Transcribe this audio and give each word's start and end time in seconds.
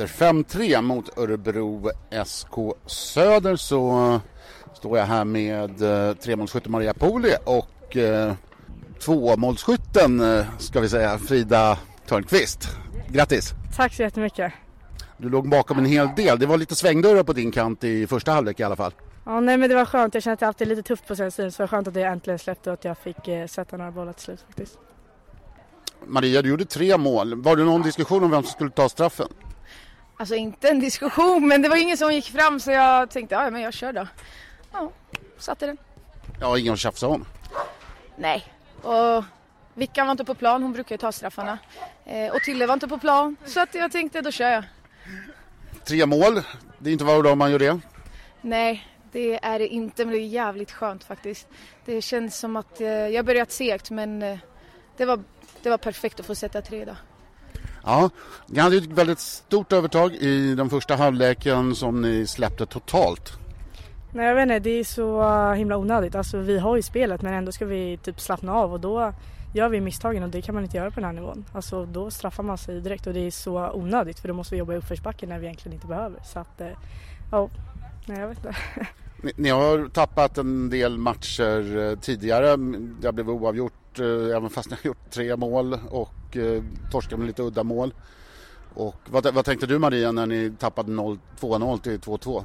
Efter 0.00 0.32
5-3 0.32 0.82
mot 0.82 1.18
Örebro 1.18 1.90
SK 2.24 2.76
Söder 2.86 3.56
så 3.56 4.20
står 4.74 4.98
jag 4.98 5.06
här 5.06 5.24
med 5.24 5.82
eh, 5.82 6.14
tremålsskytten 6.14 6.72
Maria 6.72 6.94
Poli 6.94 7.34
och 7.44 7.96
eh, 7.96 8.32
tvåmålsskytten 9.00 10.20
eh, 10.20 10.46
ska 10.58 10.80
vi 10.80 10.88
säga 10.88 11.18
Frida 11.18 11.78
Törnqvist. 12.06 12.68
Grattis! 13.08 13.52
Tack 13.76 13.94
så 13.94 14.02
jättemycket. 14.02 14.52
Du 15.16 15.28
låg 15.28 15.48
bakom 15.48 15.78
en 15.78 15.84
hel 15.84 16.08
del. 16.16 16.38
Det 16.38 16.46
var 16.46 16.56
lite 16.56 16.74
svängdörrar 16.74 17.22
på 17.22 17.32
din 17.32 17.52
kant 17.52 17.84
i 17.84 18.06
första 18.06 18.32
halvlek 18.32 18.60
i 18.60 18.62
alla 18.62 18.76
fall. 18.76 18.92
Ja, 19.24 19.40
nej 19.40 19.56
men 19.56 19.68
det 19.68 19.74
var 19.74 19.84
skönt. 19.84 20.14
Jag 20.14 20.22
kände 20.22 20.34
att 20.34 20.40
jag 20.40 20.48
haft 20.48 20.58
det 20.58 20.64
lite 20.64 20.82
tufft 20.82 21.06
på 21.06 21.16
senaste 21.16 21.36
tiden 21.36 21.52
så 21.52 21.56
det 21.56 21.62
var 21.62 21.68
skönt 21.68 21.88
att 21.88 21.94
det 21.94 22.02
äntligen 22.02 22.38
släppte 22.38 22.70
och 22.70 22.74
att 22.74 22.84
jag 22.84 22.98
fick 22.98 23.28
eh, 23.28 23.46
sätta 23.46 23.76
några 23.76 23.90
bollar 23.90 24.12
till 24.12 24.24
slut 24.24 24.40
faktiskt. 24.46 24.78
Maria, 26.06 26.42
du 26.42 26.48
gjorde 26.48 26.64
tre 26.64 26.96
mål. 26.96 27.42
Var 27.42 27.56
det 27.56 27.64
någon 27.64 27.82
diskussion 27.82 28.24
om 28.24 28.30
vem 28.30 28.42
som 28.42 28.50
skulle 28.50 28.70
ta 28.70 28.88
straffen? 28.88 29.28
Alltså 30.20 30.34
inte 30.34 30.68
en 30.68 30.80
diskussion, 30.80 31.48
men 31.48 31.62
det 31.62 31.68
var 31.68 31.76
ingen 31.76 31.96
som 31.96 32.12
gick 32.12 32.30
fram 32.30 32.60
så 32.60 32.70
jag 32.70 33.10
tänkte 33.10 33.34
ja, 33.34 33.50
men 33.50 33.62
jag 33.62 33.74
kör 33.74 33.92
då. 33.92 34.06
Ja, 34.72 34.90
satte 35.38 35.66
den. 35.66 35.76
Ja, 36.40 36.58
ingen 36.58 36.72
att 36.72 36.78
tjafsa 36.78 37.08
om. 37.08 37.24
Nej, 38.16 38.44
och 38.82 39.24
Vickan 39.74 40.06
var 40.06 40.10
inte 40.10 40.24
på 40.24 40.34
plan, 40.34 40.62
hon 40.62 40.72
brukar 40.72 40.94
ju 40.94 40.98
ta 40.98 41.12
straffarna. 41.12 41.58
Eh, 42.04 42.34
och 42.34 42.40
Tille 42.42 42.66
var 42.66 42.74
inte 42.74 42.88
på 42.88 42.98
plan, 42.98 43.36
så 43.46 43.60
att 43.60 43.74
jag 43.74 43.92
tänkte 43.92 44.20
då 44.20 44.30
kör 44.30 44.50
jag. 44.50 44.64
Tre 45.84 46.06
mål, 46.06 46.42
det 46.78 46.90
är 46.90 46.92
inte 46.92 47.04
varje 47.04 47.22
dag 47.22 47.36
man 47.36 47.50
gör 47.50 47.58
det. 47.58 47.80
Nej, 48.40 48.86
det 49.12 49.44
är 49.44 49.58
det 49.58 49.68
inte, 49.68 50.04
men 50.04 50.14
det 50.14 50.20
är 50.20 50.26
jävligt 50.26 50.72
skönt 50.72 51.04
faktiskt. 51.04 51.48
Det 51.84 52.02
känns 52.02 52.38
som 52.38 52.56
att 52.56 52.80
eh, 52.80 52.88
jag 52.88 53.24
börjat 53.24 53.52
segt, 53.52 53.90
men 53.90 54.22
eh, 54.22 54.38
det, 54.96 55.04
var, 55.04 55.22
det 55.62 55.70
var 55.70 55.78
perfekt 55.78 56.20
att 56.20 56.26
få 56.26 56.34
sätta 56.34 56.62
tre 56.62 56.82
idag. 56.82 56.96
Ja, 57.88 58.10
ni 58.46 58.60
hade 58.60 58.76
ett 58.76 58.86
väldigt 58.86 59.18
stort 59.18 59.72
övertag 59.72 60.14
i 60.14 60.54
den 60.54 60.70
första 60.70 60.96
halvleken 60.96 61.74
som 61.74 62.02
ni 62.02 62.26
släppte 62.26 62.66
totalt. 62.66 63.38
Nej 64.12 64.26
jag 64.26 64.34
vet 64.34 64.42
inte, 64.42 64.58
det 64.58 64.70
är 64.70 64.84
så 64.84 65.52
himla 65.52 65.76
onödigt. 65.76 66.14
Alltså 66.14 66.38
vi 66.38 66.58
har 66.58 66.76
ju 66.76 66.82
spelet 66.82 67.22
men 67.22 67.34
ändå 67.34 67.52
ska 67.52 67.64
vi 67.64 67.98
typ 68.02 68.20
slappna 68.20 68.54
av 68.54 68.72
och 68.72 68.80
då 68.80 69.12
gör 69.54 69.68
vi 69.68 69.80
misstagen 69.80 70.22
och 70.22 70.28
det 70.28 70.42
kan 70.42 70.54
man 70.54 70.64
inte 70.64 70.76
göra 70.76 70.90
på 70.90 71.00
den 71.00 71.04
här 71.04 71.12
nivån. 71.12 71.44
Alltså 71.52 71.86
då 71.86 72.10
straffar 72.10 72.42
man 72.42 72.58
sig 72.58 72.80
direkt 72.80 73.06
och 73.06 73.12
det 73.14 73.26
är 73.26 73.30
så 73.30 73.70
onödigt 73.72 74.20
för 74.20 74.28
då 74.28 74.34
måste 74.34 74.54
vi 74.54 74.58
jobba 74.58 74.72
i 74.72 74.76
uppförsbacken 74.76 75.28
när 75.28 75.38
vi 75.38 75.46
egentligen 75.46 75.74
inte 75.74 75.86
behöver. 75.86 76.20
Så 76.24 76.38
att, 76.38 76.60
eh, 76.60 76.68
ja, 77.32 77.50
nej 78.06 78.20
jag 78.20 78.28
vet 78.28 78.38
inte. 78.38 78.56
Ni, 79.22 79.32
ni 79.36 79.48
har 79.48 79.88
tappat 79.88 80.38
en 80.38 80.70
del 80.70 80.98
matcher 80.98 81.78
eh, 81.78 81.98
tidigare. 81.98 82.56
Det 83.00 83.12
blev 83.12 83.30
oavgjort 83.30 83.77
eh, 84.00 84.36
även 84.36 84.50
fast 84.50 84.70
ni 84.70 84.76
har 84.82 84.86
gjort 84.86 85.10
tre 85.10 85.36
mål 85.36 85.78
och 85.90 86.36
eh, 86.36 86.62
torskat 86.92 87.18
med 87.18 87.26
lite 87.26 87.42
udda 87.42 87.64
mål. 87.64 87.94
Och 88.74 88.96
vad, 89.06 89.34
vad 89.34 89.44
tänkte 89.44 89.66
du 89.66 89.78
Maria 89.78 90.12
när 90.12 90.26
ni 90.26 90.52
tappade 90.58 90.92
2-0 90.92 91.80
till 91.80 91.98
2-2? 91.98 92.44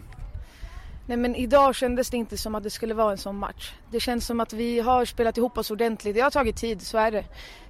Nej 1.05 1.17
men 1.17 1.35
idag 1.35 1.75
kändes 1.75 2.09
det 2.09 2.17
inte 2.17 2.37
som 2.37 2.55
att 2.55 2.63
det 2.63 2.69
skulle 2.69 2.93
vara 2.93 3.11
en 3.11 3.17
sån 3.17 3.37
match. 3.37 3.73
Det 3.91 3.99
känns 3.99 4.25
som 4.25 4.39
att 4.39 4.53
vi 4.53 4.79
har 4.79 5.05
spelat 5.05 5.37
ihop 5.37 5.57
oss 5.57 5.71
ordentligt. 5.71 6.15
Det 6.15 6.21
har 6.21 6.31
tagit 6.31 6.55
tid, 6.55 6.81
så 6.81 6.97
är 6.97 7.11
det. 7.11 7.25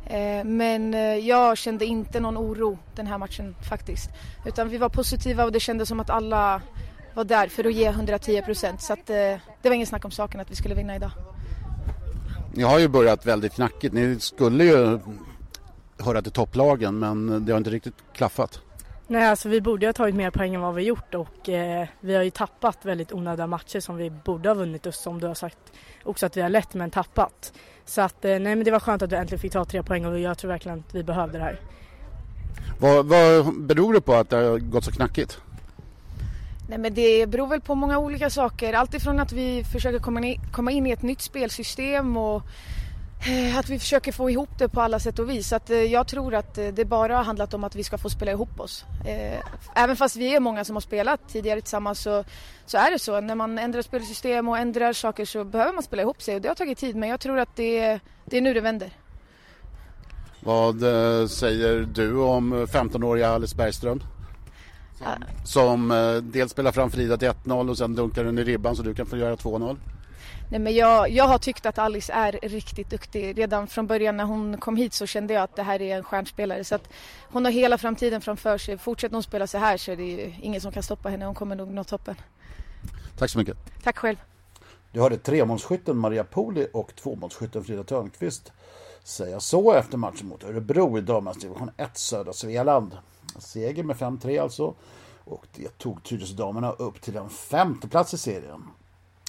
Eh, 0.06 0.44
men 0.44 0.94
eh, 0.94 1.00
jag 1.00 1.58
kände 1.58 1.86
inte 1.86 2.20
någon 2.20 2.38
oro 2.38 2.78
den 2.96 3.08
här 3.08 3.18
matchen 3.18 3.56
faktiskt. 3.70 4.10
Utan 4.46 4.70
vi 4.70 4.78
var 4.78 4.90
positiva 4.90 5.46
och 5.46 5.52
det 5.52 5.60
kändes 5.60 5.90
som 5.90 6.00
att 6.00 6.10
alla 6.10 6.62
var 7.14 7.24
där 7.24 7.48
för 7.48 7.64
att 7.64 7.74
ge 7.74 7.88
110 7.88 8.42
procent. 8.42 8.82
Så 8.82 8.94
att, 8.94 9.10
eh, 9.10 9.16
det 9.62 9.70
var 9.70 9.74
ingen 9.74 9.88
snack 9.88 10.06
om 10.06 10.12
saken 10.12 10.40
att 10.40 10.52
vi 10.52 10.56
skulle 10.56 10.76
vinna 10.76 10.96
idag. 10.96 11.12
Ni 12.56 12.64
har 12.64 12.80
ju 12.80 12.88
börjat 12.88 13.26
väldigt 13.26 13.54
knackigt. 13.54 13.94
Ni 13.94 14.20
skulle 14.20 14.64
ju 14.64 15.00
höra 16.00 16.22
till 16.22 16.32
topplagen 16.32 17.00
men 17.00 17.46
det 17.46 17.52
har 17.52 17.58
inte 17.58 17.70
riktigt 17.70 17.96
klaffat. 18.14 18.62
Nej, 19.08 19.28
alltså 19.28 19.50
vi 19.50 19.62
borde 19.62 19.86
ha 19.86 19.94
tagit 19.94 20.16
mer 20.16 20.32
poäng 20.32 20.56
än 20.56 20.62
vad 20.62 20.76
vi 20.76 20.84
gjort 20.84 21.16
och 21.16 21.50
eh, 21.50 21.88
vi 22.00 22.16
har 22.16 22.24
ju 22.24 22.30
tappat 22.30 22.86
väldigt 22.86 23.14
onödiga 23.14 23.48
matcher 23.48 23.80
som 23.80 23.96
vi 23.96 24.10
borde 24.10 24.50
ha 24.50 24.54
vunnit 24.54 24.86
och 24.86 24.94
som 24.94 25.20
du 25.20 25.28
har 25.28 25.34
sagt 25.34 25.58
också 26.04 26.26
att 26.26 26.38
vi 26.38 26.42
har 26.42 26.50
lätt 26.50 26.74
men 26.74 26.92
tappat. 26.92 27.54
Så 27.86 28.02
att 28.02 28.26
eh, 28.26 28.30
nej 28.30 28.56
men 28.56 28.64
det 28.64 28.72
var 28.72 28.80
skönt 28.80 29.02
att 29.02 29.12
vi 29.12 29.16
äntligen 29.16 29.40
fick 29.40 29.52
ta 29.52 29.66
tre 29.66 29.84
poäng 29.84 30.06
och 30.06 30.20
jag 30.20 30.38
tror 30.38 30.50
verkligen 30.52 30.80
att 30.80 30.96
vi 30.96 31.04
behövde 31.04 31.38
det 31.38 31.44
här. 31.44 31.60
Vad, 32.80 33.06
vad 33.06 33.54
beror 33.62 33.94
det 33.94 34.02
på 34.02 34.14
att 34.14 34.30
det 34.30 34.36
har 34.36 34.58
gått 34.58 34.84
så 34.84 34.92
knackigt? 34.92 35.42
Nej 36.70 36.78
men 36.78 36.94
det 36.94 37.30
beror 37.30 37.48
väl 37.48 37.62
på 37.62 37.76
många 37.76 37.98
olika 37.98 38.30
saker. 38.30 38.74
Alltifrån 38.74 39.20
att 39.20 39.32
vi 39.32 39.64
försöker 39.64 40.00
komma 40.52 40.72
in 40.72 40.88
i 40.88 40.92
ett 40.92 41.02
nytt 41.02 41.22
spelsystem 41.22 42.18
och 42.18 42.44
Eh, 43.28 43.58
att 43.58 43.70
vi 43.70 43.80
försöker 43.80 44.12
få 44.12 44.30
ihop 44.30 44.50
det 44.58 44.70
på 44.70 44.82
alla 44.82 45.00
sätt 45.00 45.20
och 45.20 45.30
vis. 45.30 45.54
Att, 45.54 45.70
eh, 45.70 45.78
jag 45.78 46.08
tror 46.08 46.36
att 46.36 46.58
eh, 46.58 46.68
det 46.68 46.86
bara 46.86 47.18
har 47.18 47.24
handlat 47.24 47.54
om 47.54 47.64
att 47.64 47.76
vi 47.76 47.84
ska 47.84 47.98
få 47.98 48.10
spela 48.10 48.32
ihop 48.32 48.60
oss. 48.60 48.86
Eh, 49.06 49.40
även 49.76 49.96
fast 49.96 50.16
vi 50.16 50.36
är 50.36 50.40
många 50.40 50.66
som 50.66 50.76
har 50.76 50.82
spelat 50.82 51.30
tidigare 51.30 51.62
tillsammans 51.62 52.02
så, 52.02 52.24
så 52.66 52.78
är 52.78 52.92
det 52.92 53.00
så. 53.00 53.22
När 53.22 53.36
man 53.36 53.60
ändrar 53.60 53.82
spelsystem 53.82 54.50
och 54.50 54.58
ändrar 54.58 54.94
saker 54.94 55.26
så 55.26 55.44
behöver 55.44 55.74
man 55.74 55.84
spela 55.84 56.02
ihop 56.02 56.22
sig 56.22 56.36
och 56.36 56.42
det 56.42 56.48
har 56.48 56.56
tagit 56.56 56.78
tid 56.78 56.96
men 56.96 57.10
jag 57.10 57.20
tror 57.20 57.40
att 57.40 57.56
det, 57.56 58.00
det 58.26 58.38
är 58.38 58.42
nu 58.42 58.54
det 58.54 58.62
vänder. 58.62 58.90
Vad 60.40 60.84
eh, 60.84 61.28
säger 61.28 61.88
du 61.94 62.18
om 62.18 62.54
15-åriga 62.54 63.30
Alice 63.30 63.56
Bergström? 63.56 64.04
Som, 64.98 65.24
som 65.44 66.22
dels 66.34 66.52
spelar 66.52 66.72
fram 66.72 66.92
Frida 66.92 67.18
till 67.18 67.30
1-0 67.30 67.70
och 67.70 67.78
sen 67.78 67.96
dunkar 67.96 68.24
den 68.24 68.40
i 68.40 68.44
ribban 68.44 68.76
så 68.76 68.84
du 68.84 68.94
kan 68.94 69.06
få 69.06 69.18
göra 69.18 69.36
2-0. 69.36 69.78
Nej, 70.54 70.60
men 70.60 70.76
jag, 70.76 71.10
jag 71.10 71.24
har 71.24 71.38
tyckt 71.38 71.66
att 71.66 71.78
Alice 71.78 72.14
är 72.14 72.40
riktigt 72.42 72.90
duktig. 72.90 73.38
Redan 73.38 73.68
från 73.68 73.88
början 73.88 74.18
när 74.18 74.24
hon 74.24 74.58
kom 74.58 74.78
hit 74.78 74.94
så 74.94 75.06
kände 75.06 75.34
jag 75.34 75.44
att 75.44 75.56
det 75.56 75.64
här 75.64 75.82
är 75.82 75.98
en 75.98 76.04
stjärnspelare. 76.04 76.64
Så 76.64 76.76
att 76.76 76.90
hon 77.32 77.46
har 77.46 77.52
hela 77.52 77.78
framtiden 77.78 78.22
framför 78.22 78.58
sig. 78.58 78.78
Fortsätter 78.78 79.16
hon 79.16 79.24
spela 79.24 79.48
så 79.48 79.58
här 79.58 79.78
så 79.78 79.92
är 79.92 79.96
det 79.96 80.04
ju 80.04 80.34
ingen 80.42 80.62
som 80.62 80.72
kan 80.72 80.84
stoppa 80.84 81.10
henne. 81.10 81.26
Hon 81.26 81.36
kommer 81.36 81.56
nog 81.56 81.72
nå 81.72 81.84
toppen. 81.84 82.16
Tack 83.18 83.30
så 83.30 83.38
mycket. 83.38 83.58
Tack 83.84 83.98
själv. 83.98 84.18
Du 84.92 85.02
hörde 85.02 85.18
tremålsskytten 85.18 85.98
Maria 85.98 86.24
Poli 86.24 86.68
och 86.74 86.96
tvåmålsskytten 86.96 87.64
Frida 87.64 87.84
Törnqvist 87.84 88.52
säga 89.04 89.40
så 89.40 89.74
efter 89.74 89.98
matchen 89.98 90.28
mot 90.28 90.44
Örebro 90.44 90.98
i 90.98 91.02
damens 91.02 91.38
division 91.38 91.72
1 91.78 91.98
södra 91.98 92.34
Svealand. 92.34 92.98
Seger 93.40 93.84
med 93.84 93.96
5-3 93.96 94.42
alltså. 94.42 94.74
Och 95.26 95.48
det 95.56 95.78
tog 95.78 96.04
Tyresödamerna 96.04 96.72
upp 96.72 97.02
till 97.02 97.18
en 97.18 97.30
femte 97.30 97.88
plats 97.88 98.14
i 98.14 98.18
serien. 98.18 98.64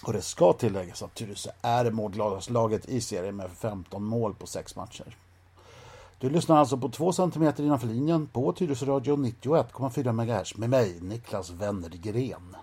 Och 0.06 0.12
det 0.12 0.22
ska 0.22 0.52
tilläggas 0.52 1.02
att 1.02 1.14
Tyresö 1.14 1.50
är 1.62 1.90
målgladast 1.90 2.50
laget 2.50 2.88
i 2.88 3.00
serien 3.00 3.36
med 3.36 3.50
15 3.50 4.04
mål 4.04 4.34
på 4.34 4.46
6 4.46 4.76
matcher. 4.76 5.16
Du 6.18 6.30
lyssnar 6.30 6.56
alltså 6.56 6.76
på 6.76 6.88
2 6.88 7.12
cm 7.12 7.52
innanför 7.58 7.86
linjen 7.86 8.26
på 8.26 8.52
Tyresö 8.52 8.86
Radio 8.86 9.16
91,4 9.16 10.12
MHz 10.12 10.56
med 10.56 10.70
mig, 10.70 10.98
Niklas 11.00 11.50
Wennergren. 11.50 12.56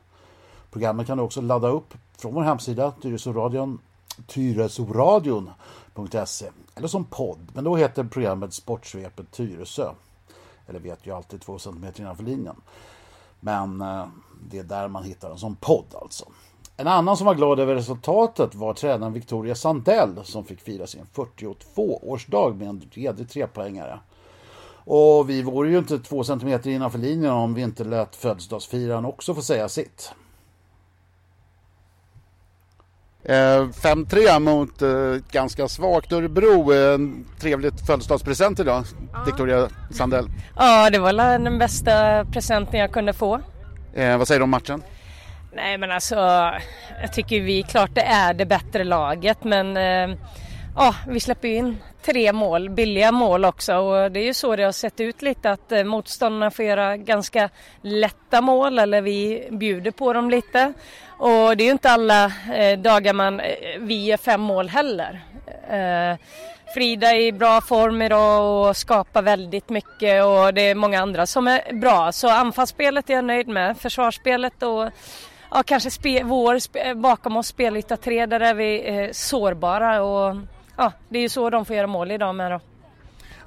Programmet 0.71 1.07
kan 1.07 1.17
du 1.17 1.23
också 1.23 1.41
ladda 1.41 1.67
upp 1.67 1.93
från 2.17 2.33
vår 2.33 2.41
hemsida 2.41 2.91
Tyresöradion 2.91 3.79
tyresoradion.se 4.27 6.49
eller 6.75 6.87
som 6.87 7.05
podd, 7.05 7.51
men 7.53 7.63
då 7.63 7.75
heter 7.75 8.03
programmet 8.03 8.53
Sportsvepet 8.53 9.31
Tyresö. 9.31 9.91
Eller 10.71 10.79
vet 10.79 11.07
ju 11.07 11.15
alltid 11.15 11.41
2 11.41 11.59
cm 11.59 11.85
innanför 11.97 12.23
linjen. 12.23 12.55
Men 13.39 13.81
eh, 13.81 14.05
det 14.49 14.59
är 14.59 14.63
där 14.63 14.87
man 14.87 15.03
hittar 15.03 15.29
den 15.29 15.37
som 15.37 15.55
podd 15.55 15.95
alltså. 16.01 16.25
En 16.77 16.87
annan 16.87 17.17
som 17.17 17.25
var 17.25 17.35
glad 17.35 17.59
över 17.59 17.75
resultatet 17.75 18.55
var 18.55 18.73
tränaren 18.73 19.13
Victoria 19.13 19.55
Sandell 19.55 20.19
som 20.23 20.45
fick 20.45 20.61
fira 20.61 20.87
sin 20.87 21.05
42-årsdag 21.13 22.53
med 22.57 22.67
en 22.67 22.81
redig 22.91 23.29
trepoängare. 23.29 23.99
Och 24.85 25.29
vi 25.29 25.41
vore 25.41 25.69
ju 25.69 25.77
inte 25.77 25.99
två 25.99 26.23
centimeter 26.23 26.69
innanför 26.69 26.99
linjen 26.99 27.31
om 27.31 27.53
vi 27.53 27.61
inte 27.61 27.83
lät 27.83 28.15
födelsedagsfiraren 28.15 29.05
också 29.05 29.35
få 29.35 29.41
säga 29.41 29.69
sitt. 29.69 30.11
5-3 33.25 34.27
eh, 34.27 34.39
mot 34.39 34.81
eh, 34.81 34.89
ganska 35.31 35.67
svagt 35.67 36.11
Örebro. 36.11 36.71
En 36.73 37.25
trevligt 37.39 37.85
födelsedagspresent 37.85 38.59
idag, 38.59 38.83
ja. 39.13 39.23
Victoria 39.25 39.69
Sandell. 39.91 40.25
Ja, 40.55 40.89
det 40.89 40.99
var 40.99 41.13
den 41.13 41.59
bästa 41.59 42.25
presenten 42.25 42.79
jag 42.79 42.91
kunde 42.91 43.13
få. 43.13 43.39
Eh, 43.93 44.17
vad 44.17 44.27
säger 44.27 44.39
du 44.39 44.43
om 44.43 44.49
matchen? 44.49 44.83
Nej 45.53 45.77
men 45.77 45.91
alltså, 45.91 46.15
jag 47.01 47.13
tycker 47.13 47.41
vi 47.41 47.63
klart 47.63 47.89
det 47.93 48.01
är 48.01 48.33
det 48.33 48.45
bättre 48.45 48.83
laget 48.83 49.43
men 49.43 49.77
eh, 49.77 50.17
ja, 50.75 50.95
vi 51.07 51.19
släpper 51.19 51.47
in 51.47 51.77
tre 52.05 52.33
mål, 52.33 52.69
billiga 52.69 53.11
mål 53.11 53.45
också 53.45 53.75
och 53.75 54.11
det 54.11 54.19
är 54.19 54.25
ju 54.25 54.33
så 54.33 54.55
det 54.55 54.63
har 54.63 54.71
sett 54.71 54.99
ut 54.99 55.21
lite 55.21 55.51
att 55.51 55.71
eh, 55.71 55.83
motståndarna 55.83 56.51
får 56.51 56.65
göra 56.65 56.97
ganska 56.97 57.49
lätta 57.81 58.41
mål 58.41 58.79
eller 58.79 59.01
vi 59.01 59.47
bjuder 59.51 59.91
på 59.91 60.13
dem 60.13 60.29
lite. 60.29 60.73
Och 61.07 61.57
det 61.57 61.63
är 61.63 61.65
ju 61.65 61.71
inte 61.71 61.89
alla 61.89 62.25
eh, 62.55 62.79
dagar 62.79 63.13
man, 63.13 63.39
eh, 63.39 63.55
vi 63.79 64.05
gör 64.05 64.17
fem 64.17 64.41
mål 64.41 64.69
heller. 64.69 65.21
Frida 66.73 67.11
är 67.11 67.19
i 67.19 67.31
bra 67.31 67.61
form 67.61 68.01
idag 68.01 68.69
och 68.69 68.77
skapar 68.77 69.21
väldigt 69.21 69.69
mycket 69.69 70.23
och 70.23 70.53
det 70.53 70.61
är 70.61 70.75
många 70.75 71.01
andra 71.01 71.25
som 71.25 71.47
är 71.47 71.73
bra. 71.73 72.11
Så 72.11 72.29
anfallsspelet 72.29 73.09
är 73.09 73.13
jag 73.13 73.25
nöjd 73.25 73.47
med. 73.47 73.77
Försvarsspelet 73.77 74.63
och 74.63 74.89
ja, 75.51 75.63
kanske 75.65 75.91
spe, 75.91 76.23
vår 76.23 76.59
spe, 76.59 76.95
bakom 76.95 77.37
oss 77.37 77.47
spelyta 77.47 77.97
tre 77.97 78.25
där 78.25 78.39
är 78.39 78.53
vi 78.53 78.89
eh, 78.89 79.11
sårbara 79.11 80.03
och 80.03 80.35
ja, 80.77 80.93
det 81.09 81.17
är 81.17 81.21
ju 81.21 81.29
så 81.29 81.49
de 81.49 81.65
får 81.65 81.75
göra 81.75 81.87
mål 81.87 82.11
idag 82.11 82.35
med 82.35 82.51
då. 82.51 82.59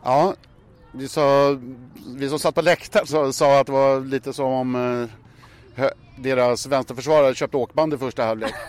Ja, 0.05 0.35
vi, 0.93 1.09
sa, 1.09 1.59
vi 2.17 2.29
som 2.29 2.38
satt 2.38 2.55
på 2.55 2.62
läktaren 2.62 3.06
sa, 3.06 3.32
sa 3.32 3.61
att 3.61 3.67
det 3.67 3.73
var 3.73 4.00
lite 4.00 4.32
som 4.32 4.53
om 4.53 5.09
eh, 5.76 5.87
deras 6.17 6.67
vänsterförsvarare 6.67 7.35
köpte 7.35 7.56
åkband 7.56 7.94
i 7.94 7.99
första 7.99 8.25
halvlek. 8.25 8.55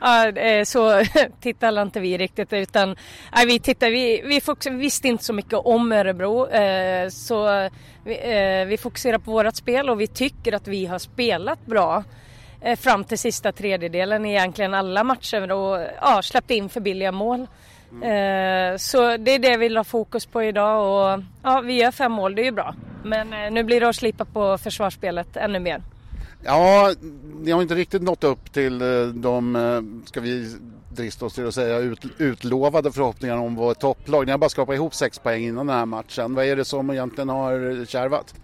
Ja, 0.00 0.28
eh, 0.28 0.64
så 0.64 1.02
tittar 1.40 1.82
inte 1.82 2.00
vi 2.00 2.18
riktigt 2.18 2.52
utan 2.52 2.96
nej, 3.34 3.46
vi, 3.46 3.58
tittar, 3.58 3.90
vi, 3.90 4.22
vi, 4.24 4.70
visste 4.70 5.08
inte 5.08 5.24
så 5.24 5.32
mycket 5.32 5.52
om 5.52 5.92
Örebro 5.92 6.48
eh, 6.48 7.08
så 7.08 7.70
vi, 8.04 8.64
vi 8.68 8.76
fokuserar 8.76 9.18
på 9.18 9.30
vårt 9.30 9.54
spel 9.54 9.90
och 9.90 10.00
vi 10.00 10.06
tycker 10.06 10.52
att 10.52 10.68
vi 10.68 10.86
har 10.86 10.98
spelat 10.98 11.66
bra 11.66 12.04
fram 12.78 13.04
till 13.04 13.18
sista 13.18 13.52
tredjedelen 13.52 14.26
i 14.26 14.30
egentligen 14.30 14.74
alla 14.74 15.04
matcher 15.04 15.52
och 15.52 15.86
ja, 16.00 16.22
släppt 16.22 16.50
in 16.50 16.68
för 16.68 16.80
billiga 16.80 17.12
mål. 17.12 17.46
Mm. 18.02 18.78
Så 18.78 19.16
det 19.16 19.30
är 19.30 19.38
det 19.38 19.56
vi 19.56 19.76
ha 19.76 19.84
fokus 19.84 20.26
på 20.26 20.42
idag 20.42 20.84
och 20.84 21.24
ja, 21.42 21.60
vi 21.60 21.72
gör 21.72 21.90
fem 21.90 22.12
mål, 22.12 22.34
det 22.34 22.42
är 22.42 22.44
ju 22.44 22.52
bra. 22.52 22.74
Men 23.04 23.54
nu 23.54 23.62
blir 23.62 23.80
det 23.80 23.88
att 23.88 23.96
slipa 23.96 24.24
på 24.24 24.58
försvarsspelet 24.58 25.36
ännu 25.36 25.58
mer. 25.58 25.82
Ja, 26.44 26.92
ni 27.40 27.50
har 27.50 27.62
inte 27.62 27.74
riktigt 27.74 28.02
nått 28.02 28.24
upp 28.24 28.52
till 28.52 28.82
eh, 28.82 29.06
de, 29.06 29.56
eh, 29.56 30.06
ska 30.08 30.20
vi 30.20 30.56
drista 30.88 31.26
oss 31.26 31.34
till 31.34 31.46
att 31.46 31.54
säga, 31.54 31.78
ut, 31.78 32.00
utlovade 32.18 32.92
förhoppningarna 32.92 33.40
om 33.40 33.54
vårt 33.54 33.78
topplag. 33.78 34.26
Ni 34.26 34.32
har 34.32 34.38
bara 34.38 34.50
skapat 34.50 34.74
ihop 34.74 34.94
sex 34.94 35.18
poäng 35.18 35.44
innan 35.44 35.66
den 35.66 35.76
här 35.76 35.86
matchen. 35.86 36.34
Vad 36.34 36.44
är 36.44 36.56
det 36.56 36.64
som 36.64 36.90
egentligen 36.90 37.28
har 37.28 37.84
kärvat? 37.86 38.34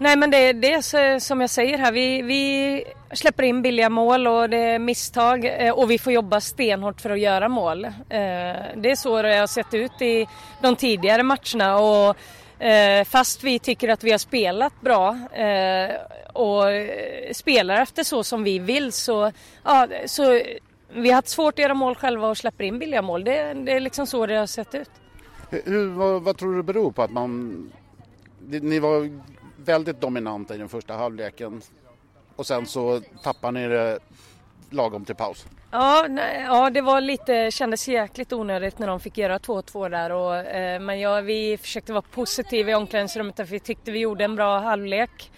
Nej 0.00 0.16
men 0.16 0.30
det, 0.30 0.52
det 0.52 0.72
är 0.72 1.18
som 1.18 1.40
jag 1.40 1.50
säger 1.50 1.78
här, 1.78 1.92
vi, 1.92 2.22
vi 2.22 2.84
släpper 3.12 3.42
in 3.42 3.62
billiga 3.62 3.88
mål 3.88 4.26
och 4.26 4.50
det 4.50 4.56
är 4.56 4.78
misstag 4.78 5.66
eh, 5.66 5.72
och 5.72 5.90
vi 5.90 5.98
får 5.98 6.12
jobba 6.12 6.40
stenhårt 6.40 7.00
för 7.00 7.10
att 7.10 7.20
göra 7.20 7.48
mål. 7.48 7.84
Eh, 7.84 7.90
det 8.76 8.90
är 8.90 8.96
så 8.96 9.22
det 9.22 9.36
har 9.36 9.46
sett 9.46 9.74
ut 9.74 10.02
i 10.02 10.26
de 10.62 10.76
tidigare 10.76 11.22
matcherna 11.22 11.78
och 11.78 12.16
eh, 12.64 13.04
fast 13.04 13.44
vi 13.44 13.58
tycker 13.58 13.88
att 13.88 14.04
vi 14.04 14.10
har 14.10 14.18
spelat 14.18 14.80
bra 14.80 15.18
och 16.32 16.64
spelar 17.32 17.82
efter 17.82 18.04
så 18.04 18.24
som 18.24 18.42
vi 18.42 18.58
vill 18.58 18.92
så, 18.92 19.32
ja, 19.64 19.88
så 20.06 20.40
vi 20.92 21.08
har 21.08 21.14
haft 21.14 21.28
svårt 21.28 21.54
att 21.54 21.58
göra 21.58 21.74
mål 21.74 21.94
själva 21.94 22.28
och 22.28 22.36
släpper 22.36 22.64
in 22.64 22.78
billiga 22.78 23.02
mål. 23.02 23.24
Det, 23.24 23.54
det 23.54 23.72
är 23.72 23.80
liksom 23.80 24.06
så 24.06 24.26
det 24.26 24.34
har 24.34 24.46
sett 24.46 24.74
ut. 24.74 24.90
Hur, 25.50 25.88
vad, 25.88 26.22
vad, 26.22 26.36
tror 26.36 26.50
du 26.50 26.56
det 26.56 26.62
beror 26.62 26.92
på 26.92 27.02
att 27.02 27.10
man... 27.10 27.72
Ni 28.48 28.78
var 28.78 29.10
väldigt 29.64 30.00
dominanta 30.00 30.54
i 30.54 30.58
den 30.58 30.68
första 30.68 30.94
halvleken 30.94 31.62
och 32.36 32.46
sen 32.46 32.66
så 32.66 33.00
tappar 33.22 33.52
ni 33.52 33.68
det 33.68 33.98
lagom 34.70 35.04
till 35.04 35.14
paus. 35.14 35.46
Ja, 35.70 36.06
nej, 36.08 36.42
ja 36.42 36.70
det 36.70 36.80
var 36.80 37.00
lite, 37.00 37.50
kändes 37.50 37.88
jäkligt 37.88 38.32
onödigt 38.32 38.78
när 38.78 38.86
de 38.86 39.00
fick 39.00 39.18
göra 39.18 39.38
2-2 39.38 39.88
där. 39.88 40.12
Och, 40.12 40.36
eh, 40.36 40.80
men 40.80 41.00
ja, 41.00 41.20
vi 41.20 41.58
försökte 41.58 41.92
vara 41.92 42.02
positiva 42.02 42.70
i 42.70 42.74
omklädningsrummet 42.74 43.36
för 43.36 43.44
vi 43.44 43.60
tyckte 43.60 43.90
vi 43.90 43.98
gjorde 43.98 44.24
en 44.24 44.36
bra 44.36 44.58
halvlek. 44.58 45.30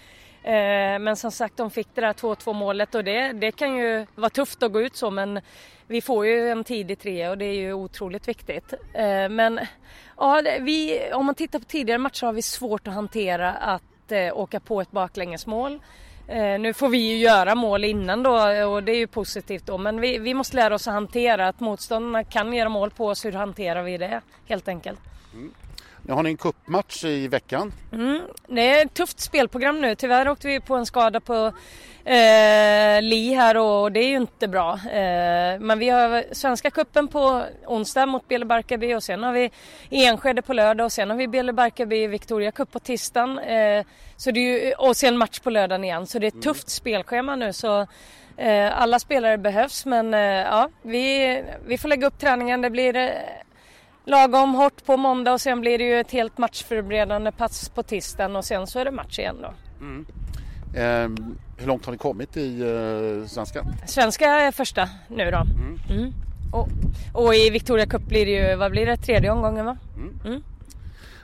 Eh, 0.43 0.99
men 0.99 1.15
som 1.15 1.31
sagt, 1.31 1.57
de 1.57 1.71
fick 1.71 1.87
det 1.93 2.01
där 2.01 2.13
2-2 2.13 2.53
målet 2.53 2.95
och 2.95 3.03
det, 3.03 3.31
det 3.31 3.51
kan 3.51 3.77
ju 3.77 4.05
vara 4.15 4.29
tufft 4.29 4.63
att 4.63 4.71
gå 4.71 4.81
ut 4.81 4.95
så 4.95 5.11
men 5.11 5.41
vi 5.87 6.01
får 6.01 6.25
ju 6.25 6.49
en 6.49 6.63
tidig 6.63 6.99
trea 6.99 7.29
och 7.29 7.37
det 7.37 7.45
är 7.45 7.55
ju 7.55 7.73
otroligt 7.73 8.27
viktigt. 8.27 8.73
Eh, 8.93 9.29
men 9.29 9.59
ja, 10.17 10.41
vi, 10.59 11.01
om 11.13 11.25
man 11.25 11.35
tittar 11.35 11.59
på 11.59 11.65
tidigare 11.65 11.99
matcher 11.99 12.25
har 12.25 12.33
vi 12.33 12.41
svårt 12.41 12.87
att 12.87 12.93
hantera 12.93 13.53
att 13.53 13.83
eh, 14.11 14.37
åka 14.37 14.59
på 14.59 14.81
ett 14.81 14.91
baklängesmål. 14.91 15.79
Eh, 16.27 16.59
nu 16.59 16.73
får 16.73 16.89
vi 16.89 16.97
ju 16.97 17.17
göra 17.17 17.55
mål 17.55 17.83
innan 17.83 18.23
då 18.23 18.31
och 18.67 18.83
det 18.83 18.91
är 18.91 18.97
ju 18.97 19.07
positivt 19.07 19.65
då 19.65 19.77
men 19.77 20.01
vi, 20.01 20.17
vi 20.17 20.33
måste 20.33 20.55
lära 20.55 20.75
oss 20.75 20.87
att 20.87 20.93
hantera 20.93 21.47
att 21.47 21.59
motståndarna 21.59 22.23
kan 22.23 22.53
göra 22.53 22.69
mål 22.69 22.89
på 22.89 23.07
oss. 23.07 23.25
Hur 23.25 23.31
hanterar 23.31 23.83
vi 23.83 23.97
det 23.97 24.21
helt 24.45 24.67
enkelt? 24.67 24.99
Mm. 25.33 25.53
Nu 26.05 26.13
har 26.13 26.23
ni 26.23 26.29
en 26.29 26.37
kuppmatch 26.37 27.03
i 27.03 27.27
veckan. 27.27 27.73
Mm, 27.91 28.21
det 28.47 28.61
är 28.61 28.85
ett 28.85 28.93
tufft 28.93 29.19
spelprogram 29.19 29.81
nu. 29.81 29.95
Tyvärr 29.95 30.29
åkte 30.29 30.47
vi 30.47 30.59
på 30.59 30.75
en 30.75 30.85
skada 30.85 31.19
på 31.19 31.51
eh, 32.05 33.01
Li 33.01 33.33
här 33.33 33.57
och 33.57 33.91
det 33.91 33.99
är 33.99 34.07
ju 34.07 34.15
inte 34.15 34.47
bra. 34.47 34.73
Eh, 34.73 35.59
men 35.59 35.79
vi 35.79 35.89
har 35.89 36.23
Svenska 36.31 36.71
kuppen 36.71 37.07
på 37.07 37.43
onsdag 37.65 38.05
mot 38.05 38.27
Bele 38.27 38.45
Barkarby 38.45 38.93
och 38.93 39.03
sen 39.03 39.23
har 39.23 39.33
vi 39.33 39.51
Enskede 39.89 40.41
på 40.41 40.53
lördag 40.53 40.85
och 40.85 40.91
sen 40.91 41.09
har 41.09 41.17
vi 41.17 41.27
Bele 41.27 41.53
Barkarby 41.53 42.07
Victoria 42.07 42.51
Cup 42.51 42.71
på 42.71 42.79
tisdagen. 42.79 43.39
Eh, 43.39 43.85
så 44.17 44.31
det 44.31 44.39
är 44.39 44.65
ju, 44.65 44.73
och 44.73 44.97
sen 44.97 45.17
match 45.17 45.39
på 45.39 45.49
lördagen 45.49 45.83
igen. 45.83 46.07
Så 46.07 46.19
det 46.19 46.27
är 46.27 46.37
ett 46.37 46.43
tufft 46.43 46.69
spelschema 46.69 47.35
nu. 47.35 47.53
Så 47.53 47.87
eh, 48.37 48.81
alla 48.81 48.99
spelare 48.99 49.37
behövs 49.37 49.85
men 49.85 50.13
eh, 50.13 50.19
ja, 50.21 50.69
vi, 50.81 51.43
vi 51.65 51.77
får 51.77 51.89
lägga 51.89 52.07
upp 52.07 52.19
träningen. 52.19 52.61
Det 52.61 52.69
blir 52.69 52.95
eh, 52.95 53.09
lagom 54.05 54.53
hårt 54.53 54.85
på 54.85 54.97
måndag 54.97 55.33
och 55.33 55.41
sen 55.41 55.61
blir 55.61 55.77
det 55.77 55.83
ju 55.83 55.99
ett 55.99 56.11
helt 56.11 56.37
matchförberedande 56.37 57.31
pass 57.31 57.69
på 57.69 57.83
tisdagen 57.83 58.35
och 58.35 58.45
sen 58.45 58.67
så 58.67 58.79
är 58.79 58.85
det 58.85 58.91
match 58.91 59.19
igen 59.19 59.35
då. 59.41 59.53
Mm. 59.81 60.05
Eh, 60.75 61.33
hur 61.57 61.67
långt 61.67 61.85
har 61.85 61.91
ni 61.91 61.97
kommit 61.97 62.37
i 62.37 62.61
eh, 62.61 63.27
svenska? 63.27 63.65
Svenska 63.87 64.25
är 64.25 64.51
första 64.51 64.89
nu 65.07 65.31
då. 65.31 65.37
Mm. 65.37 65.79
Mm. 65.89 66.13
Och, 66.53 66.69
och, 67.13 67.35
i 67.35 67.49
Victoria 67.49 67.85
Cup 67.85 68.01
blir 68.01 68.25
det 68.25 68.31
ju, 68.31 68.55
vad 68.55 68.71
blir 68.71 68.85
det, 68.85 68.97
tredje 68.97 69.31
omgången 69.31 69.65
va? 69.65 69.77
Mm. 69.95 70.19
mm. 70.25 70.43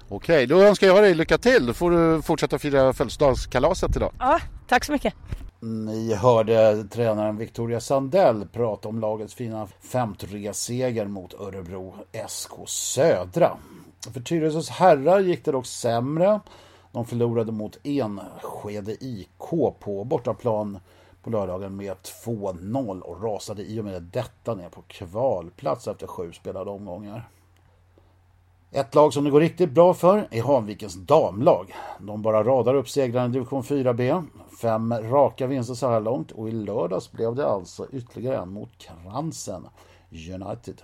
Okej, 0.10 0.48
då 0.48 0.62
önskar 0.62 0.88
jag 0.88 1.04
dig 1.04 1.16
lycka 1.16 1.38
till. 1.38 1.66
Då 1.66 1.74
får 1.74 1.92
du 1.92 2.22
fortsätta 2.22 2.60
fira 2.60 2.94
födelsedagskalaset 2.94 3.96
idag. 3.96 4.12
Ja, 4.20 4.40
tack 4.68 4.86
så 4.86 4.92
mycket. 4.92 5.14
Ni 5.62 6.14
hörde 6.14 6.84
tränaren 6.84 7.38
Victoria 7.38 7.80
Sandell 7.80 8.48
prata 8.48 8.90
om 8.90 9.00
lagets 9.00 9.34
fina 9.34 9.68
5-3-seger 9.82 11.08
mot 11.08 11.34
Örebro 11.34 11.94
SK 12.28 12.52
Södra. 12.68 13.58
För 14.14 14.22
Tyresös 14.22 14.70
herrar 14.70 15.20
gick 15.20 15.46
det 15.46 15.52
dock 15.52 15.66
sämre. 15.66 16.40
De 16.92 17.06
förlorade 17.06 17.52
mot 17.52 17.78
Enskede 17.84 19.04
IK 19.04 19.50
på 19.80 20.04
bortaplan 20.04 20.80
på 21.24 21.30
lördagen 21.30 21.76
med 21.76 21.96
2-0 22.26 23.00
och 23.00 23.24
rasade 23.24 23.64
i 23.64 23.80
och 23.80 23.86
med 23.86 24.04
detta 24.04 24.56
ner 24.56 24.70
på 24.70 24.82
kvalplats 24.88 25.88
efter 25.88 26.08
sju 26.08 26.32
spelade 26.32 26.72
omgångar. 26.72 27.30
Ett 28.72 28.96
lag 28.96 29.14
som 29.14 29.24
det 29.24 29.30
går 29.30 29.40
riktigt 29.40 29.72
bra 29.72 29.94
för 29.94 30.28
är 30.32 30.44
Hanvikens 30.44 30.96
damlag. 30.96 31.76
De 32.00 32.22
bara 32.22 32.44
radar 32.44 32.74
upp 32.74 32.90
segrarna 32.90 33.26
i 33.26 33.30
division 33.30 33.64
4B. 33.64 34.28
Fem 34.62 34.94
raka 34.94 35.48
vinster 35.48 35.74
så 35.74 35.90
här 35.90 36.00
långt 36.00 36.32
och 36.32 36.50
i 36.50 36.52
lördags 36.52 37.12
blev 37.12 37.36
det 37.36 37.48
alltså 37.48 37.88
ytterligare 37.92 38.38
en 38.38 38.50
mot 38.50 38.78
Kransen 38.78 39.70
United. 40.12 40.82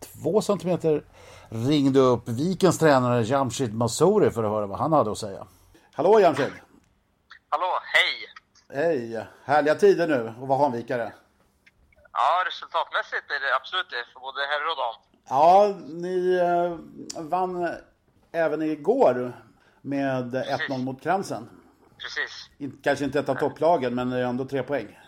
Två 0.00 0.42
centimeter 0.42 1.04
ringde 1.48 2.00
upp 2.00 2.28
Vikens 2.28 2.78
tränare 2.78 3.22
Jamshid 3.22 3.74
Masouri 3.74 4.30
för 4.30 4.44
att 4.44 4.50
höra 4.50 4.66
vad 4.66 4.78
han 4.78 4.92
hade 4.92 5.10
att 5.10 5.18
säga. 5.18 5.46
Hallå 5.92 6.20
Jamshid! 6.20 6.52
Hallå, 7.48 7.70
hej! 7.94 8.82
Hej! 8.82 9.26
Härliga 9.44 9.74
tider 9.74 10.08
nu 10.08 10.28
att 10.28 10.48
vara 10.48 10.58
Hanvikare. 10.58 11.12
Ja, 12.12 12.44
resultatmässigt 12.46 13.30
är 13.30 13.40
det 13.46 13.56
absolut 13.56 13.90
det 13.90 14.04
för 14.12 14.20
både 14.20 14.40
herr 14.40 14.70
och 14.70 14.76
dam. 14.76 15.11
Ja, 15.32 15.76
ni 15.86 16.36
eh, 16.36 16.76
vann 17.22 17.76
även 18.32 18.62
igår 18.62 19.32
med 19.82 20.34
1-0 20.34 20.78
mot 20.78 21.02
Kransen. 21.02 21.48
Precis. 21.98 22.50
Kanske 22.82 23.04
inte 23.04 23.18
ett 23.18 23.28
av 23.28 23.34
topplagen, 23.34 23.94
men 23.94 24.12
ändå 24.12 24.44
tre 24.44 24.62
poäng. 24.62 24.98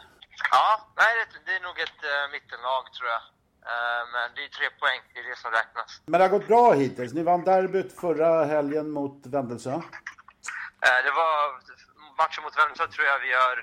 Ja, 0.50 0.88
nej, 0.96 1.14
det 1.46 1.54
är 1.56 1.60
nog 1.60 1.78
ett 1.80 2.00
uh, 2.04 2.32
mittenlag 2.32 2.84
tror 2.92 3.08
jag. 3.14 3.22
Uh, 3.70 4.02
men 4.12 4.34
det 4.34 4.44
är 4.44 4.48
tre 4.48 4.68
poäng, 4.80 5.00
det 5.14 5.20
är 5.20 5.28
det 5.30 5.38
som 5.38 5.50
räknas. 5.50 6.02
Men 6.06 6.18
det 6.18 6.24
har 6.24 6.38
gått 6.38 6.48
bra 6.48 6.72
hittills. 6.72 7.12
Ni 7.14 7.22
vann 7.22 7.44
derbyt 7.44 8.00
förra 8.00 8.44
helgen 8.44 8.90
mot 8.90 9.26
Vändelsö. 9.26 9.80
Det 11.06 11.12
var 11.20 11.34
matchen 12.22 12.44
mot 12.44 12.58
Vändelsö 12.58 12.86
tror 12.86 13.06
jag 13.06 13.18
vi 13.18 13.30
gör 13.30 13.56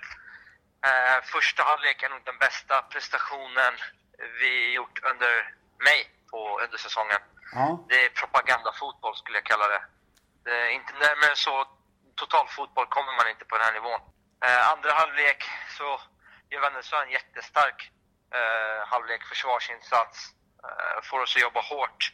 första 1.24 1.64
halvleken 1.64 2.12
nog 2.12 2.22
den 2.26 2.38
bästa 2.40 2.82
prestationen 2.82 3.74
vi 4.42 4.74
gjort 4.74 5.00
under 5.12 5.34
mig 5.88 6.21
på 6.32 6.60
under 6.64 6.78
säsongen. 6.78 7.22
Ja. 7.52 7.86
Det 7.90 8.06
är 8.06 8.10
propagandafotboll 8.10 9.16
skulle 9.16 9.38
jag 9.38 9.46
kalla 9.46 9.68
det. 9.68 9.84
det 10.44 10.56
är 10.66 10.70
inte 10.70 10.94
närmare 10.94 11.36
så 11.36 11.54
totalfotboll 12.16 12.88
kommer 12.96 13.14
man 13.20 13.28
inte 13.30 13.46
på 13.46 13.58
den 13.58 13.66
här 13.66 13.74
nivån. 13.74 14.02
Eh, 14.46 14.72
andra 14.74 14.92
halvlek 14.94 15.42
så 15.78 16.02
gör 16.50 16.62
Vänersö 16.62 16.96
en 17.04 17.12
jättestark 17.12 17.92
eh, 18.38 18.88
halvlek 18.88 19.24
försvarsinsats. 19.24 20.18
Eh, 20.64 21.02
får 21.04 21.20
oss 21.20 21.36
att 21.36 21.42
jobba 21.42 21.62
hårt. 21.62 22.14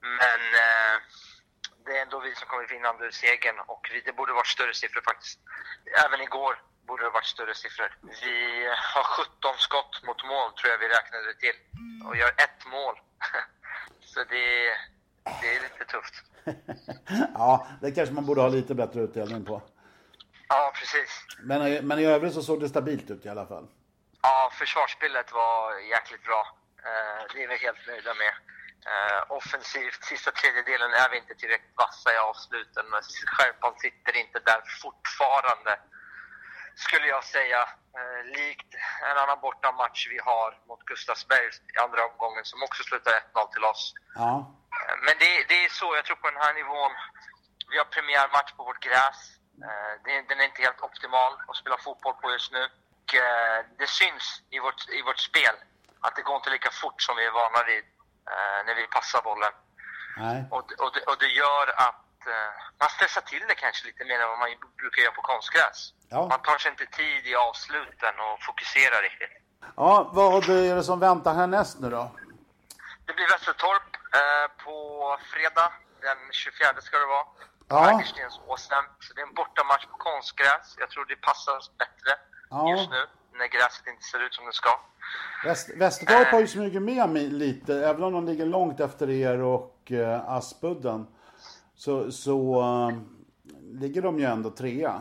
Men 0.00 0.40
eh, 0.64 0.94
det 1.84 1.98
är 1.98 2.02
ändå 2.02 2.20
vi 2.20 2.34
som 2.34 2.48
kommer 2.48 2.66
vinnande 2.66 3.04
ur 3.06 3.10
segern 3.10 3.58
och 3.66 3.90
det 4.04 4.12
borde 4.12 4.32
varit 4.32 4.46
större 4.56 4.74
siffror 4.74 5.02
faktiskt. 5.10 5.38
Även 6.04 6.20
igår 6.20 6.62
borde 6.86 7.02
det 7.04 7.10
varit 7.10 7.34
större 7.36 7.54
siffror. 7.54 7.90
Vi 8.22 8.66
har 8.94 9.02
17 9.02 9.54
skott 9.58 10.02
mot 10.06 10.24
mål 10.24 10.52
tror 10.52 10.70
jag 10.72 10.78
vi 10.78 10.88
räknade 10.88 11.34
till 11.34 11.56
och 12.06 12.16
gör 12.16 12.28
ett 12.28 12.66
mål. 12.66 12.96
Så 14.00 14.24
det, 14.24 14.70
det 15.40 15.56
är 15.56 15.62
lite 15.62 15.84
tufft. 15.84 16.14
ja, 17.34 17.66
det 17.80 17.90
kanske 17.90 18.14
man 18.14 18.26
borde 18.26 18.40
ha 18.40 18.48
lite 18.48 18.74
bättre 18.74 19.00
utdelning 19.00 19.44
på. 19.44 19.62
Ja, 20.48 20.72
precis. 20.74 21.26
Men, 21.38 21.86
men 21.86 21.98
i 21.98 22.04
övrigt 22.04 22.34
så 22.34 22.42
såg 22.42 22.60
det 22.60 22.68
stabilt 22.68 23.10
ut 23.10 23.26
i 23.26 23.28
alla 23.28 23.46
fall. 23.46 23.66
Ja, 24.22 24.50
försvarsspelet 24.58 25.32
var 25.32 25.78
jäkligt 25.78 26.24
bra. 26.24 26.42
Eh, 26.86 27.22
det 27.32 27.42
är 27.44 27.48
vi 27.48 27.56
helt 27.56 27.86
nöjda 27.86 28.14
med. 28.14 28.34
Eh, 28.92 29.20
offensivt, 29.38 30.04
sista 30.04 30.30
tredjedelen 30.30 30.90
är 31.02 31.08
vi 31.10 31.16
inte 31.22 31.34
tillräckligt 31.34 31.76
vassa 31.84 32.08
i 32.14 32.18
avsluten. 32.30 32.84
Men 32.92 33.02
skärpan 33.36 33.74
sitter 33.84 34.16
inte 34.22 34.38
där 34.50 34.60
fortfarande, 34.82 35.72
skulle 36.76 37.06
jag 37.06 37.24
säga. 37.24 37.60
Eh, 37.98 38.24
likt 38.38 38.74
en 39.10 39.16
annan 39.18 39.40
bortamatch 39.40 40.06
vi 40.10 40.18
har 40.18 40.58
mot 40.68 40.84
Gustavsberg 40.84 41.46
i 41.74 41.78
andra 41.84 42.00
omgången 42.06 42.44
som 42.44 42.62
också 42.62 42.82
slutar 42.82 43.12
1-0 43.12 43.52
till 43.52 43.64
oss. 43.64 43.94
Ja. 44.14 44.54
Eh, 44.88 44.96
Men 45.06 45.14
det, 45.18 45.44
det 45.48 45.64
är 45.64 45.68
så, 45.68 45.96
jag 45.96 46.04
tror 46.04 46.16
på 46.16 46.30
den 46.30 46.40
här 46.42 46.54
nivån. 46.54 46.92
Vi 47.70 47.78
har 47.78 47.84
premiärmatch 47.84 48.52
på 48.56 48.64
vårt 48.64 48.80
gräs. 48.86 49.18
Eh, 49.66 49.92
Den 50.28 50.40
är 50.40 50.44
inte 50.44 50.62
helt 50.62 50.80
optimal 50.80 51.32
att 51.48 51.56
spela 51.56 51.76
fotboll 51.78 52.14
på 52.14 52.30
just 52.32 52.52
nu. 52.52 52.64
Och 52.64 53.14
det 53.78 53.86
syns 53.86 54.42
i 54.50 54.58
vårt, 54.58 54.88
i 54.88 55.02
vårt 55.02 55.18
spel 55.18 55.54
att 56.00 56.16
det 56.16 56.22
går 56.22 56.36
inte 56.36 56.50
lika 56.50 56.70
fort 56.70 57.02
som 57.02 57.16
vi 57.16 57.26
är 57.26 57.30
vana 57.30 57.62
vid 57.64 57.84
när 58.66 58.74
vi 58.74 58.86
passar 58.86 59.22
bollen. 59.22 59.52
Och, 60.50 60.62
det- 60.68 60.74
och, 60.74 60.92
det, 60.94 61.00
och 61.10 61.18
det 61.18 61.26
gör 61.28 61.66
att 61.88 62.04
man 62.80 62.88
stressar 62.88 63.20
till 63.20 63.44
det 63.48 63.54
kanske 63.54 63.86
lite 63.86 64.04
mer 64.04 64.20
än 64.20 64.28
vad 64.28 64.38
man 64.38 64.48
brukar 64.76 65.02
göra 65.02 65.12
på 65.14 65.22
konstgräs. 65.22 65.92
Ja. 66.08 66.20
Man 66.28 66.42
tar 66.42 66.58
sig 66.58 66.70
inte 66.70 66.86
tid 66.86 67.26
i 67.32 67.34
avsluten 67.34 68.14
och 68.26 68.42
fokuserar 68.48 69.02
riktigt. 69.02 69.34
Ja, 69.76 70.10
vad 70.12 70.48
är 70.48 70.74
det 70.76 70.82
som 70.82 71.00
väntar 71.00 71.34
härnäst 71.34 71.80
nu 71.80 71.90
då? 71.90 72.10
Det 73.06 73.12
blir 73.12 73.28
Västertorp 73.34 73.88
eh, 74.20 74.64
på 74.64 74.76
fredag, 75.32 75.72
den 76.00 76.18
24 76.32 76.80
ska 76.80 76.98
det 76.98 77.06
vara. 77.06 77.26
Ja. 77.68 78.02
Så 79.00 79.14
det 79.14 79.20
är 79.20 79.26
en 79.26 79.34
bortamatch 79.34 79.86
på 79.86 79.96
konstgräs. 79.96 80.76
Jag 80.78 80.90
tror 80.90 81.04
det 81.04 81.16
passar 81.16 81.56
oss 81.56 81.70
bättre 81.78 82.12
Ja. 82.50 82.70
just 82.70 82.90
nu 82.90 83.06
när 83.38 83.46
gräset 83.46 83.86
inte 83.86 84.02
ser 84.02 84.26
ut 84.26 84.34
som 84.34 84.46
det 84.46 84.52
ska. 84.52 84.80
Väst, 85.44 85.70
Västertorp 85.76 86.28
har 86.28 86.40
ju 86.40 86.46
smugit 86.46 86.82
med 86.82 87.08
mig 87.08 87.30
lite, 87.30 87.74
även 87.74 88.04
om 88.04 88.12
de 88.12 88.26
ligger 88.26 88.46
långt 88.46 88.80
efter 88.80 89.10
er 89.10 89.42
och 89.42 89.92
eh, 89.92 90.30
Aspudden. 90.30 91.06
Så, 91.74 92.12
så 92.12 92.60
eh, 92.60 92.96
ligger 93.80 94.02
de 94.02 94.18
ju 94.18 94.24
ändå 94.24 94.50
trea. 94.50 95.00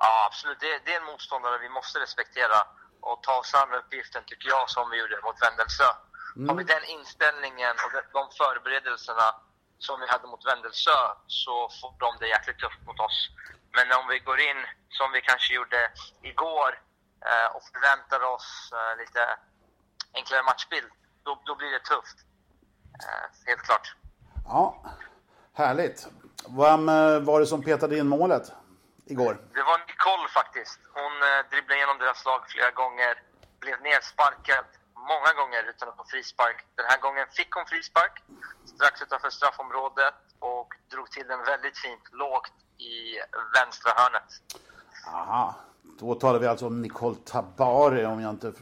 Ja, 0.00 0.26
absolut. 0.28 0.60
Det, 0.60 0.80
det 0.84 0.92
är 0.94 1.00
en 1.00 1.10
motståndare 1.12 1.58
vi 1.58 1.68
måste 1.68 2.00
respektera 2.00 2.58
och 3.00 3.22
ta 3.22 3.34
oss 3.38 3.54
an 3.54 3.74
uppgiften, 3.80 4.22
tycker 4.26 4.48
jag, 4.48 4.70
som 4.70 4.90
vi 4.90 4.96
gjorde 5.00 5.16
mot 5.26 5.42
Vendelsö. 5.46 5.90
Har 6.48 6.54
vi 6.60 6.64
den 6.64 6.84
inställningen 6.84 7.74
och 7.84 7.90
de, 7.94 8.00
de 8.18 8.24
förberedelserna 8.40 9.28
som 9.78 10.00
vi 10.00 10.06
hade 10.12 10.26
mot 10.32 10.46
Vendelsö 10.50 11.00
så 11.26 11.54
får 11.80 11.92
de 12.04 12.10
det 12.20 12.28
jäkligt 12.28 12.58
tufft 12.58 12.82
mot 12.86 13.00
oss. 13.00 13.18
Men 13.76 13.86
om 13.98 14.04
vi 14.12 14.18
går 14.18 14.40
in, 14.40 14.60
som 14.98 15.12
vi 15.12 15.20
kanske 15.20 15.54
gjorde 15.54 15.80
igår, 16.22 16.70
eh, 17.28 17.48
och 17.54 17.62
förväntar 17.72 18.20
oss 18.34 18.48
eh, 18.72 18.92
lite 19.00 19.22
enklare 20.14 20.42
matchbild, 20.42 20.90
då, 21.24 21.42
då 21.46 21.54
blir 21.54 21.70
det 21.70 21.84
tufft. 21.92 22.18
Eh, 23.04 23.26
helt 23.46 23.62
klart. 23.62 23.86
Ja, 24.48 24.84
härligt. 25.54 26.08
Vem 26.48 26.88
eh, 26.88 27.18
var 27.20 27.40
det 27.40 27.46
som 27.46 27.62
petade 27.62 27.98
in 27.98 28.08
målet 28.08 28.52
igår? 29.10 29.34
Det 29.58 29.62
var 29.62 29.78
Nicole 29.88 30.28
faktiskt. 30.28 30.80
Hon 31.00 31.12
eh, 31.28 31.50
dribblade 31.50 31.76
igenom 31.78 31.98
deras 31.98 32.24
lag 32.24 32.40
flera 32.48 32.70
gånger. 32.70 33.14
Blev 33.60 33.76
nedsparkad 33.82 34.64
många 35.12 35.32
gånger 35.40 35.62
utan 35.72 35.88
att 35.88 35.96
få 35.96 36.04
frispark. 36.04 36.56
Den 36.74 36.86
här 36.88 36.98
gången 37.00 37.26
fick 37.38 37.50
hon 37.54 37.66
frispark 37.66 38.14
strax 38.74 39.02
utanför 39.02 39.30
straffområdet 39.30 40.14
och 40.38 40.68
drog 40.90 41.10
till 41.10 41.26
den 41.26 41.44
väldigt 41.44 41.78
fint 41.78 42.02
lågt 42.12 42.52
i 42.78 42.96
vänstra 43.58 43.92
hörnet. 43.96 44.30
Aha, 45.06 45.54
då 45.98 46.14
talar 46.14 46.38
vi 46.38 46.46
alltså 46.46 46.66
om 46.66 46.82
Nicole 46.82 47.16
Tabari 47.24 48.04
om 48.06 48.20
jag 48.20 48.30
inte 48.30 48.52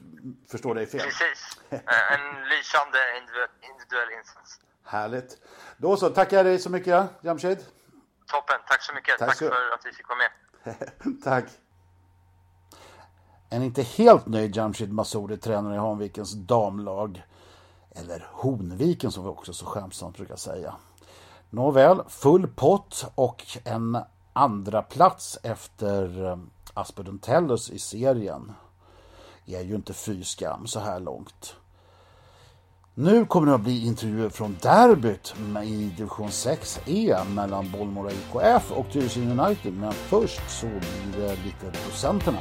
förstår 0.51 0.75
dig 0.75 0.87
fel. 0.87 1.01
Precis. 1.01 1.41
Eh, 1.71 2.13
En 2.13 2.49
lysande 2.49 2.99
individuell, 3.19 3.49
individuell 3.73 4.11
insats. 4.19 4.61
Härligt. 4.85 5.37
Då 5.77 5.97
så, 5.97 6.11
tackar 6.11 6.37
jag 6.37 6.47
dig 6.47 6.59
så 6.59 6.71
mycket 6.71 7.09
Jamshid. 7.21 7.67
Toppen. 8.29 8.57
Tack 8.69 8.83
så 8.83 8.95
mycket. 8.95 9.19
Tack 9.19 9.29
Tack, 9.29 9.39
så- 9.39 9.45
för 9.49 9.75
att 9.75 9.87
vi 9.87 9.93
fick 9.93 10.07
vara 10.09 10.19
med. 10.19 11.23
Tack. 11.25 11.45
En 13.51 13.63
inte 13.63 13.83
helt 13.83 14.27
nöjd 14.27 14.57
Jamshid 14.57 14.93
Masoudi 14.93 15.37
tränare 15.37 15.75
i 15.75 15.79
Hanvikens 15.79 16.33
damlag. 16.33 17.23
Eller 17.91 18.29
Honviken 18.33 19.13
som 19.13 19.25
vi 19.25 19.31
också 19.31 19.53
så 19.53 19.67
skämtsamt 19.67 20.17
brukar 20.17 20.37
säga. 20.37 20.75
Nåväl, 21.51 22.03
full 22.09 22.47
pott 22.49 23.07
och 23.15 23.45
en 23.65 23.99
andra 24.33 24.83
plats 24.83 25.39
efter 25.43 26.25
eh, 26.27 26.39
Aspudden 26.75 27.19
Tellus 27.19 27.71
i 27.71 27.79
serien. 27.79 28.53
Är 29.47 29.61
ju 29.61 29.75
inte 29.75 29.95
fy 29.95 30.25
skam 30.25 30.67
så 30.67 30.81
här 30.81 31.01
långt. 31.01 31.57
Nu 33.01 33.27
kommer 33.27 33.47
det 33.47 33.55
att 33.55 33.61
bli 33.61 33.87
intervjuer 33.87 34.29
från 34.29 34.57
derbyt 34.63 35.35
i 35.65 35.91
division 35.97 36.29
6E 36.29 37.25
mellan 37.35 37.71
Bollmora 37.71 38.11
IKF 38.11 38.73
och 38.73 38.87
Tyresö 38.93 39.21
United. 39.21 39.73
Men 39.73 39.93
först 39.93 40.51
så 40.51 40.67
blir 40.67 41.21
det 41.21 41.29
lite 41.31 41.79
procenterna. 41.85 42.39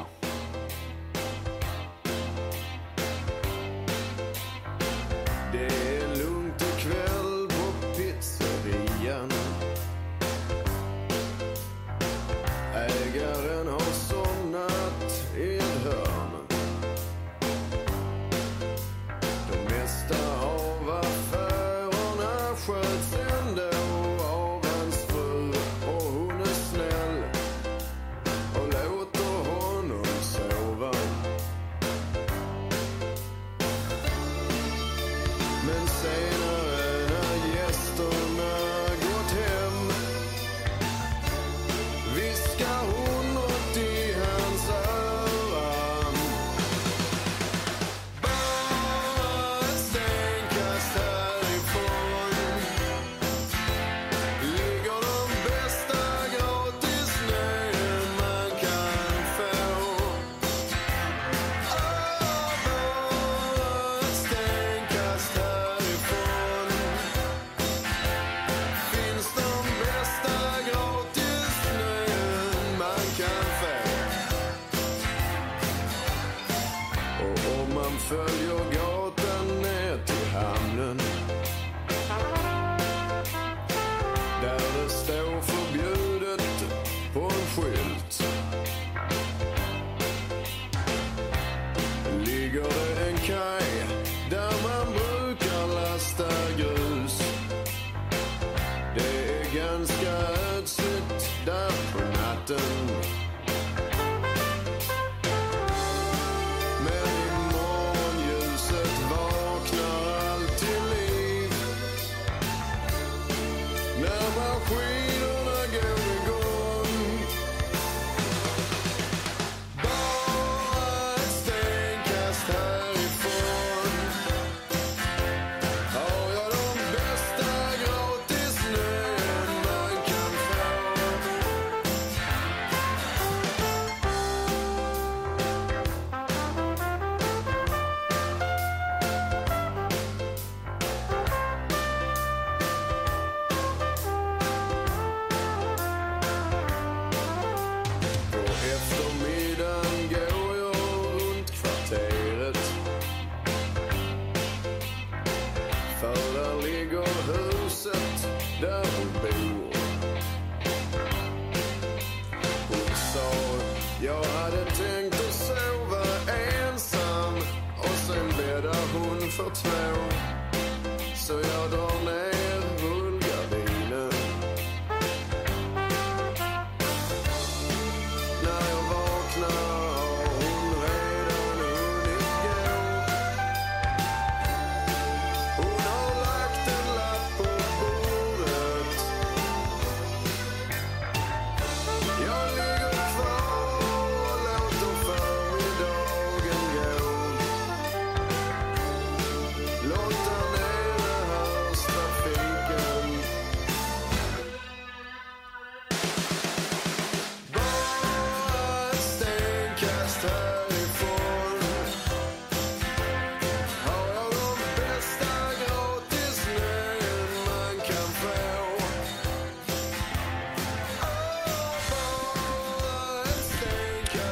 Och 77.21 77.61
om 77.61 77.73
man 77.75 77.91
följer 77.99 78.57
gatan 78.57 79.61
ner 79.61 80.05
till 80.05 80.27
hamnen 80.33 81.16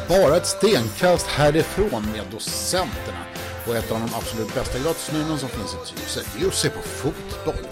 Bara 0.09 0.37
ett 0.37 0.47
stenkast 0.47 1.27
härifrån 1.27 2.05
med 2.11 2.25
docenterna. 2.31 3.25
Och 3.67 3.75
ett 3.75 3.91
av 3.91 3.99
de 3.99 4.15
absolut 4.15 4.55
bästa 4.55 4.79
gratisnumren 4.79 5.39
som 5.39 5.49
finns 5.49 5.73
i 5.73 5.77
Tyresö, 5.95 6.21
är 6.39 6.47
att 6.47 6.53
se 6.53 6.69
på 6.69 6.81
fotboll. 6.81 7.67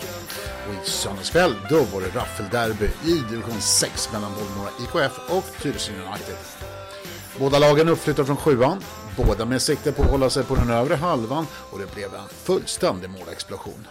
Och 0.68 0.74
i 0.74 0.90
söndagskväll, 0.90 1.56
då 1.70 1.76
var 1.76 2.02
det 2.02 2.20
raffelderby 2.20 2.86
i 3.06 3.24
division 3.30 3.62
6 3.62 4.10
mellan 4.14 4.32
Bollmora 4.34 4.70
IKF 4.80 5.20
och 5.30 5.62
Tyresö 5.62 5.92
United. 5.92 6.36
Båda 7.40 7.60
lagen 7.60 7.90
uppflyttade 7.90 8.26
från 8.26 8.38
sjuan, 8.38 8.84
båda 9.18 9.46
med 9.46 9.62
sikte 9.62 9.92
på 9.92 10.04
att 10.04 10.10
hålla 10.10 10.30
sig 10.30 10.44
på 10.44 10.56
den 10.56 10.70
övre 10.70 10.96
halvan 10.96 11.48
och 11.72 11.80
det 11.80 11.96
blev 11.96 12.16
en 12.16 12.28
fullständig 12.30 13.10
målexplosion. 13.10 13.88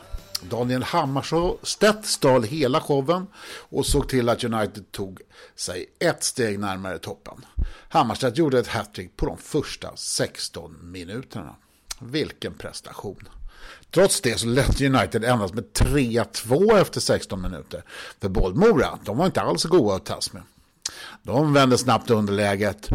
Daniel 0.51 0.83
Hammarstedt 0.83 2.07
stal 2.07 2.43
hela 2.43 2.81
showen 2.81 3.27
och 3.59 3.87
såg 3.87 4.09
till 4.09 4.29
att 4.29 4.45
United 4.45 4.93
tog 4.93 5.21
sig 5.57 5.87
ett 5.99 6.25
steg 6.25 6.59
närmare 6.59 6.99
toppen. 6.99 7.45
Hammarstedt 7.89 8.39
gjorde 8.39 8.59
ett 8.59 8.67
hattrick 8.67 9.17
på 9.17 9.27
de 9.27 9.39
första 9.39 9.97
16 9.97 10.79
minuterna. 10.83 11.55
Vilken 11.99 12.55
prestation! 12.55 13.29
Trots 13.91 14.21
det 14.21 14.39
så 14.39 14.47
ledde 14.47 14.87
United 14.87 15.25
endast 15.25 15.55
med 15.55 15.65
3-2 15.65 16.81
efter 16.81 17.01
16 17.01 17.43
minuter. 17.43 17.85
För 18.21 18.29
Bollmora, 18.29 18.99
de 19.05 19.17
var 19.17 19.27
inte 19.27 19.41
alls 19.41 19.65
goda 19.65 19.95
att 19.95 20.05
tas 20.05 20.33
med. 20.33 20.43
De 21.23 21.53
vände 21.53 21.79
snabbt 21.79 22.11
underläget 22.11 22.89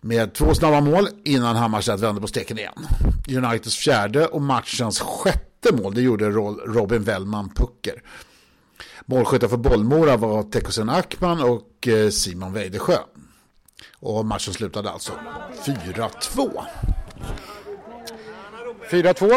med 0.00 0.32
två 0.34 0.54
snabba 0.54 0.80
mål 0.80 1.08
innan 1.24 1.56
Hammarstedt 1.56 2.02
vände 2.02 2.20
på 2.20 2.26
steken 2.26 2.58
igen. 2.58 2.86
Uniteds 3.28 3.76
fjärde 3.76 4.26
och 4.26 4.42
matchens 4.42 5.00
sjätte 5.00 5.45
mål 5.72 5.94
det 5.94 6.00
gjorde 6.00 6.30
Robin 6.30 7.02
Wellman 7.02 7.48
Pucker. 7.48 8.02
Målskyttar 9.06 9.48
för 9.48 9.56
Bollmora 9.56 10.16
var 10.16 10.42
Tekosen 10.42 10.88
Ackman 10.88 11.42
och 11.42 11.88
eh, 11.88 12.08
Simon 12.08 12.52
Weidesjö. 12.52 12.96
Och 14.00 14.26
matchen 14.26 14.54
slutade 14.54 14.90
alltså 14.90 15.12
4-2. 15.64 16.50
4-2 18.90 19.32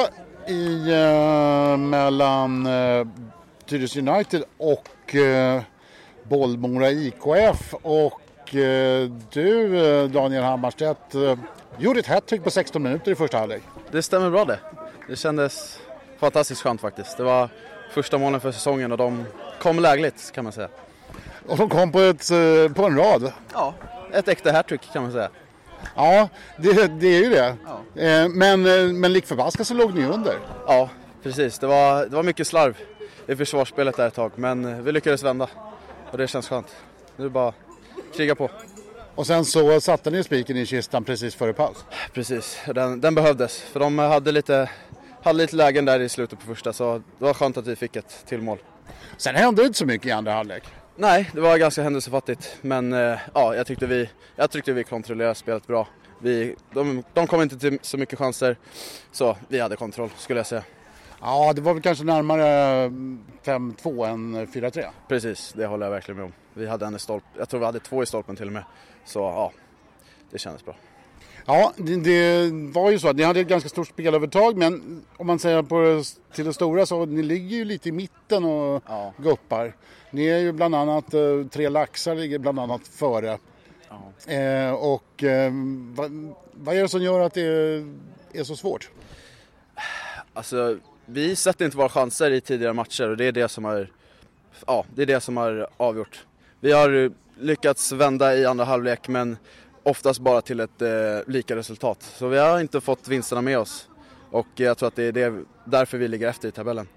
i, 0.48 0.92
eh, 0.92 1.78
mellan 1.78 2.66
eh, 2.66 3.08
Tyresö 3.66 4.00
United 4.00 4.44
och 4.58 5.16
eh, 5.16 5.62
Bollmora 6.24 6.92
IKF. 6.92 7.74
Och 7.82 8.56
eh, 8.56 9.10
du, 9.32 9.78
eh, 9.86 10.10
Daniel 10.10 10.44
Hammarstedt, 10.44 11.16
eh, 11.16 11.38
gjorde 11.78 12.00
ett 12.00 12.08
hattrick 12.08 12.44
på 12.44 12.52
16 12.52 12.84
minuter 12.84 13.12
i 13.12 13.16
första 13.16 13.38
halvlek. 13.38 13.64
Det 13.92 14.02
stämmer 14.02 14.30
bra 14.30 14.46
det. 14.46 14.60
Det 15.08 15.16
kändes 15.16 15.80
fantastiskt 16.20 16.62
skönt 16.62 16.82
faktiskt. 16.82 17.18
Det 17.18 17.24
var 17.24 17.50
första 17.92 18.18
målen 18.18 18.40
för 18.42 18.52
säsongen 18.52 18.92
och 18.92 18.98
de 18.98 19.26
kom 19.62 19.80
lägligt 19.80 20.32
kan 20.32 20.44
man 20.44 20.54
säga. 20.54 20.70
Och 21.48 21.58
de 21.58 21.70
kom 21.70 21.92
på, 21.92 22.00
ett, 22.00 22.32
eh, 22.32 22.74
på 22.76 22.86
en 22.86 22.98
rad. 22.98 23.34
Ja, 23.54 23.74
ett 24.14 24.28
äkta 24.28 24.52
hattrick 24.52 24.94
kan 24.94 25.04
man 25.04 25.12
säga. 25.12 25.30
Ja, 25.96 26.30
det, 26.58 26.88
det 26.88 27.08
är 27.08 27.24
ju 27.24 27.30
det. 27.30 27.48
Eh, 28.08 28.30
Men, 28.30 28.66
eh, 28.66 28.94
men 28.94 29.14
lik 29.14 29.26
förbaskat 29.26 29.68
så 29.68 29.74
låg 29.74 29.94
ni 29.94 30.06
under. 30.06 30.40
Ja, 30.68 30.90
precis. 31.24 31.60
Det 31.60 31.68
var, 31.68 32.06
det 32.06 32.16
var 32.16 32.24
mycket 32.24 32.48
slarv 32.48 32.78
i 33.28 33.36
försvarsspelet 33.36 33.98
där 33.98 34.08
ett 34.08 34.14
tag 34.14 34.32
men 34.36 34.84
vi 34.84 34.92
lyckades 34.92 35.24
vända 35.24 35.50
och 36.12 36.18
det 36.18 36.28
känns 36.28 36.50
skönt. 36.50 36.76
Nu 37.16 37.24
är 37.24 37.30
det 37.30 37.34
bara 37.34 37.54
kriga 38.16 38.36
på. 38.36 38.50
Och 39.16 39.28
sen 39.28 39.46
så 39.46 39.82
satte 39.82 40.12
ni 40.12 40.24
spiken 40.24 40.58
i 40.58 40.66
kistan 40.66 41.04
precis 41.04 41.36
före 41.36 41.54
paus. 41.54 41.86
Precis, 42.14 42.60
den, 42.76 43.02
den 43.02 43.16
behövdes 43.16 43.62
för 43.62 43.80
de 43.80 44.00
hade 44.00 44.32
lite, 44.32 44.70
hade 45.24 45.38
lite 45.38 45.56
lägen 45.56 45.86
där 45.86 46.00
i 46.00 46.10
slutet 46.10 46.40
på 46.40 46.46
första 46.46 46.74
så 46.74 46.98
det 46.98 47.26
var 47.26 47.34
skönt 47.34 47.58
att 47.58 47.68
vi 47.68 47.76
fick 47.76 47.96
ett 47.96 48.26
till 48.26 48.42
mål. 48.42 48.58
Sen 49.18 49.36
hände 49.36 49.62
det 49.62 49.66
inte 49.66 49.78
så 49.78 49.86
mycket 49.86 50.08
i 50.08 50.12
andra 50.12 50.34
halvlek. 50.34 50.64
Nej, 50.96 51.30
det 51.34 51.42
var 51.42 51.58
ganska 51.58 51.84
händelsefattigt 51.84 52.58
men 52.62 52.94
eh, 52.94 53.20
ja, 53.34 53.56
jag 53.56 53.68
tyckte 53.68 53.86
vi, 53.86 54.10
jag 54.36 54.52
tyckte 54.52 54.74
vi 54.74 54.84
kontrollerade 54.84 55.36
spelet 55.36 55.68
bra. 55.68 55.88
Vi, 56.22 56.56
de, 56.74 57.04
de 57.14 57.28
kom 57.28 57.42
inte 57.42 57.60
till 57.60 57.80
så 57.82 57.98
mycket 57.98 58.20
chanser 58.20 58.58
så 59.12 59.38
vi 59.48 59.60
hade 59.60 59.76
kontroll 59.76 60.10
skulle 60.18 60.40
jag 60.40 60.48
säga. 60.48 60.64
Ja, 61.22 61.54
det 61.54 61.62
var 61.62 61.74
väl 61.74 61.84
kanske 61.84 62.04
närmare 62.04 62.44
5-2 63.44 64.08
än 64.08 64.48
4-3. 64.48 64.86
Precis, 65.08 65.54
det 65.54 65.66
håller 65.66 65.86
jag 65.86 65.92
verkligen 65.92 66.18
med 66.18 66.26
om. 66.26 66.34
Vi 66.54 66.68
hade 66.68 66.86
en 66.86 66.96
i 66.96 67.00
stolp, 67.00 67.24
jag 67.38 67.50
tror 67.50 67.60
vi 67.60 67.66
hade 67.66 67.80
två 67.80 68.04
i 68.04 68.06
stolpen 68.06 68.36
till 68.36 68.48
och 68.48 68.54
med. 68.54 68.64
Så 69.06 69.20
ja, 69.20 69.52
det 70.32 70.40
kändes 70.40 70.66
bra. 70.66 70.76
Ja, 71.52 71.74
det, 71.78 71.96
det 71.96 72.52
var 72.74 72.92
ju 72.92 73.00
så 73.00 73.08
att 73.08 73.16
ni 73.16 73.24
hade 73.24 73.40
ett 73.40 73.48
ganska 73.48 73.70
stort 73.70 73.88
spelövertag 73.88 74.58
men 74.58 75.04
om 75.18 75.28
man 75.28 75.40
säger 75.40 75.64
på 75.64 75.80
det, 75.82 76.04
till 76.36 76.46
det 76.46 76.54
stora 76.54 76.86
så 76.86 77.06
ni 77.06 77.24
ligger 77.24 77.58
ju 77.58 77.66
lite 77.66 77.90
i 77.90 77.92
mitten 77.92 78.46
och 78.46 78.84
Ja. 78.88 79.14
guppar. 79.18 79.76
Ni 80.12 80.26
är 80.28 80.38
ju 80.38 80.52
bland 80.52 80.76
annat, 80.76 81.14
eh, 81.14 81.22
tre 81.52 81.70
laxar 81.70 82.16
ligger 82.16 82.40
bland 82.40 82.60
annat 82.60 82.88
före. 82.88 83.38
Eh, 84.28 84.72
och 84.74 85.24
eh, 85.24 85.52
vad, 85.96 86.34
vad 86.54 86.76
är 86.76 86.82
det 86.82 86.88
som 86.90 87.02
gör 87.02 87.20
att 87.20 87.34
det 87.34 87.42
är, 87.42 87.94
är 88.34 88.44
så 88.44 88.56
svårt? 88.56 88.90
Alltså, 90.34 90.78
vi 91.06 91.36
sätter 91.36 91.66
inte 91.66 91.78
våra 91.78 91.90
chanser 91.90 92.32
i 92.32 92.42
tidigare 92.42 92.74
matcher 92.74 93.10
och 93.10 93.18
det 93.18 93.26
är 93.26 93.32
det 93.32 93.50
som 93.50 93.66
har, 93.66 93.92
ja, 94.68 94.86
det 94.96 95.02
är 95.02 95.06
det 95.06 95.22
som 95.22 95.38
har 95.38 95.68
avgjort. 95.78 96.26
Vi 96.60 96.72
har 96.72 97.12
lyckats 97.40 97.92
vända 97.92 98.36
i 98.36 98.46
andra 98.46 98.66
halvlek 98.66 99.08
men 99.08 99.38
oftast 99.84 100.20
bara 100.20 100.42
till 100.42 100.60
ett 100.60 100.82
eh, 100.82 100.90
lika 101.28 101.56
resultat. 101.56 102.04
Så 102.04 102.28
vi 102.28 102.38
har 102.38 102.60
inte 102.60 102.82
fått 102.82 103.08
vinsterna 103.08 103.42
med 103.42 103.60
oss 103.60 103.90
och 104.32 104.48
jag 104.56 104.78
tror 104.78 104.88
att 104.88 104.96
det 104.96 105.04
är 105.04 105.12
det, 105.12 105.44
därför 105.66 105.98
vi 105.98 106.08
ligger 106.08 106.28
efter 106.28 106.48
i 106.48 106.52
tabellen. 106.52 106.88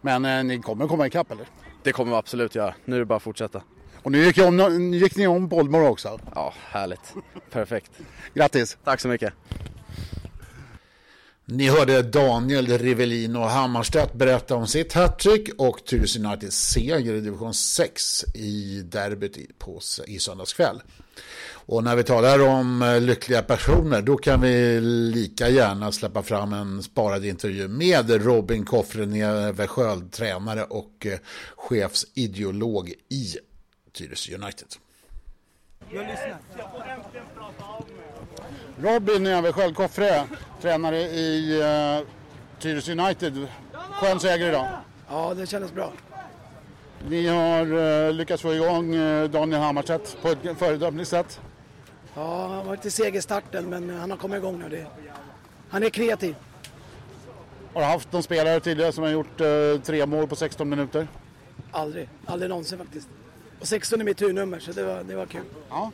Men 0.00 0.24
eh, 0.24 0.44
ni 0.44 0.58
kommer 0.58 0.88
komma 0.88 1.06
ikapp 1.06 1.32
eller? 1.32 1.46
Det 1.82 1.92
kommer 1.92 2.12
vi 2.12 2.18
absolut 2.18 2.54
göra. 2.54 2.74
Nu 2.84 2.96
är 2.96 3.00
det 3.00 3.06
bara 3.06 3.16
att 3.16 3.22
fortsätta. 3.22 3.62
Och 4.02 4.12
nu 4.12 4.24
gick, 4.24 4.38
om, 4.38 4.56
nu 4.90 4.96
gick 4.96 5.16
ni 5.16 5.26
om 5.26 5.48
Bollmora 5.48 5.88
också. 5.88 6.20
Ja, 6.34 6.54
härligt. 6.70 7.14
Perfekt. 7.50 7.90
Grattis! 8.34 8.78
Tack 8.84 9.00
så 9.00 9.08
mycket. 9.08 9.32
Ni 11.46 11.68
hörde 11.68 12.02
Daniel 12.02 12.66
Rivelin 12.78 13.36
och 13.36 13.50
Hammarstedt 13.50 14.12
berätta 14.14 14.54
om 14.56 14.66
sitt 14.66 14.92
hattrick 14.92 15.48
och 15.58 15.84
Tyresö 15.84 16.18
Uniteds 16.20 16.56
seger 16.56 17.14
i 17.14 17.20
division 17.20 17.54
6 17.54 18.24
i 18.34 18.80
derbyt 18.84 19.36
i- 19.36 19.50
på, 19.58 19.80
i 20.06 20.18
söndagskväll. 20.18 20.82
Och 21.66 21.84
när 21.84 21.96
vi 21.96 22.02
talar 22.04 22.42
om 22.48 22.82
eh, 22.82 23.00
lyckliga 23.00 23.42
personer 23.42 24.02
då 24.02 24.16
kan 24.16 24.40
vi 24.40 24.80
lika 25.14 25.48
gärna 25.48 25.92
släppa 25.92 26.22
fram 26.22 26.52
en 26.52 26.82
sparad 26.82 27.24
intervju 27.24 27.68
med 27.68 28.10
Robin 28.24 28.64
Koffreneve 28.64 29.66
Sköld, 29.66 30.12
tränare 30.12 30.64
och 30.64 31.06
eh, 31.06 31.18
chefsideolog 31.56 32.92
i 33.08 33.34
Tyresö 33.92 34.34
United. 34.34 34.68
Robin 38.84 39.26
Eversköld 39.26 39.76
Koffre, 39.76 40.26
tränare 40.60 41.00
i 41.00 41.62
uh, 41.62 42.06
Tyresö 42.58 42.92
United. 42.92 43.48
Skön 43.92 44.20
seger 44.20 44.48
idag. 44.48 44.66
Ja, 45.08 45.34
det 45.34 45.46
kändes 45.46 45.72
bra. 45.72 45.92
Ni 47.08 47.26
har 47.26 48.06
eh, 48.06 48.12
lyckats 48.12 48.42
få 48.42 48.54
igång 48.54 48.94
eh, 48.94 49.30
Daniel 49.30 49.60
Hammarstedt 49.60 50.16
på 50.22 50.28
ett 50.28 50.58
föredömligt 50.58 51.10
sätt. 51.10 51.40
Ja, 52.14 52.46
han 52.46 52.66
var 52.66 52.76
lite 52.76 52.90
seg 52.90 53.16
i 53.16 53.22
starten, 53.22 53.70
men 53.70 53.90
han 53.90 54.10
har 54.10 54.18
kommit 54.18 54.38
igång 54.38 54.58
nu. 54.58 54.68
Det, 54.68 54.86
han 55.68 55.82
är 55.82 55.90
kreativ. 55.90 56.36
Har 57.74 57.80
du 57.80 57.86
haft 57.86 58.12
någon 58.12 58.22
spelare 58.22 58.60
tidigare 58.60 58.92
som 58.92 59.04
har 59.04 59.10
gjort 59.10 59.40
eh, 59.40 59.80
tre 59.84 60.06
mål 60.06 60.28
på 60.28 60.36
16 60.36 60.68
minuter? 60.68 61.08
Aldrig. 61.70 62.08
Aldrig 62.26 62.48
någonsin 62.48 62.78
faktiskt. 62.78 63.08
Och 63.60 63.66
16 63.66 64.00
är 64.00 64.04
mitt 64.04 64.18
turnummer, 64.18 64.58
så 64.58 64.72
det 64.72 64.82
var, 64.82 65.02
det 65.02 65.14
var 65.14 65.26
kul. 65.26 65.44
Ja. 65.70 65.90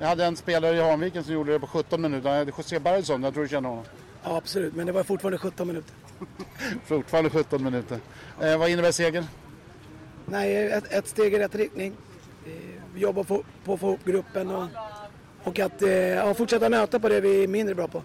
Jag 0.00 0.06
hade 0.06 0.24
en 0.24 0.36
spelare 0.36 0.76
i 0.76 0.80
Hanviken 0.80 1.24
som 1.24 1.34
gjorde 1.34 1.52
det 1.52 1.60
på 1.60 1.66
17 1.66 2.02
minuter. 2.02 2.28
Han 2.28 2.38
hette 2.38 2.52
José 2.58 2.78
Barrison, 2.78 3.22
jag 3.22 3.32
tror 3.34 3.42
du 3.42 3.48
känner 3.48 3.68
honom. 3.68 3.84
Ja, 4.24 4.36
absolut, 4.36 4.74
men 4.74 4.86
det 4.86 4.92
var 4.92 5.02
fortfarande 5.02 5.38
17 5.38 5.66
minuter. 5.66 5.94
Fortfarande 6.84 7.30
17 7.30 7.64
minuter. 7.64 7.98
Eh, 8.42 8.58
vad 8.58 8.70
innebär 8.70 8.92
segern? 8.92 9.24
Nej, 10.26 10.72
ett, 10.72 10.92
ett 10.92 11.06
steg 11.08 11.34
i 11.34 11.38
rätt 11.38 11.54
riktning. 11.54 11.92
Eh, 12.46 12.52
Vi 12.94 13.00
jobbar 13.00 13.24
på, 13.24 13.44
på 13.64 13.74
att 13.74 13.80
få 13.80 13.86
ihop 13.88 14.04
gruppen 14.04 14.50
och, 14.50 14.66
och 15.44 15.58
att 15.58 15.82
eh, 15.82 15.90
ja, 15.92 16.34
fortsätta 16.34 16.68
nöta 16.68 16.98
på 17.00 17.08
det 17.08 17.20
vi 17.20 17.44
är 17.44 17.48
mindre 17.48 17.74
bra 17.74 17.88
på. 17.88 18.02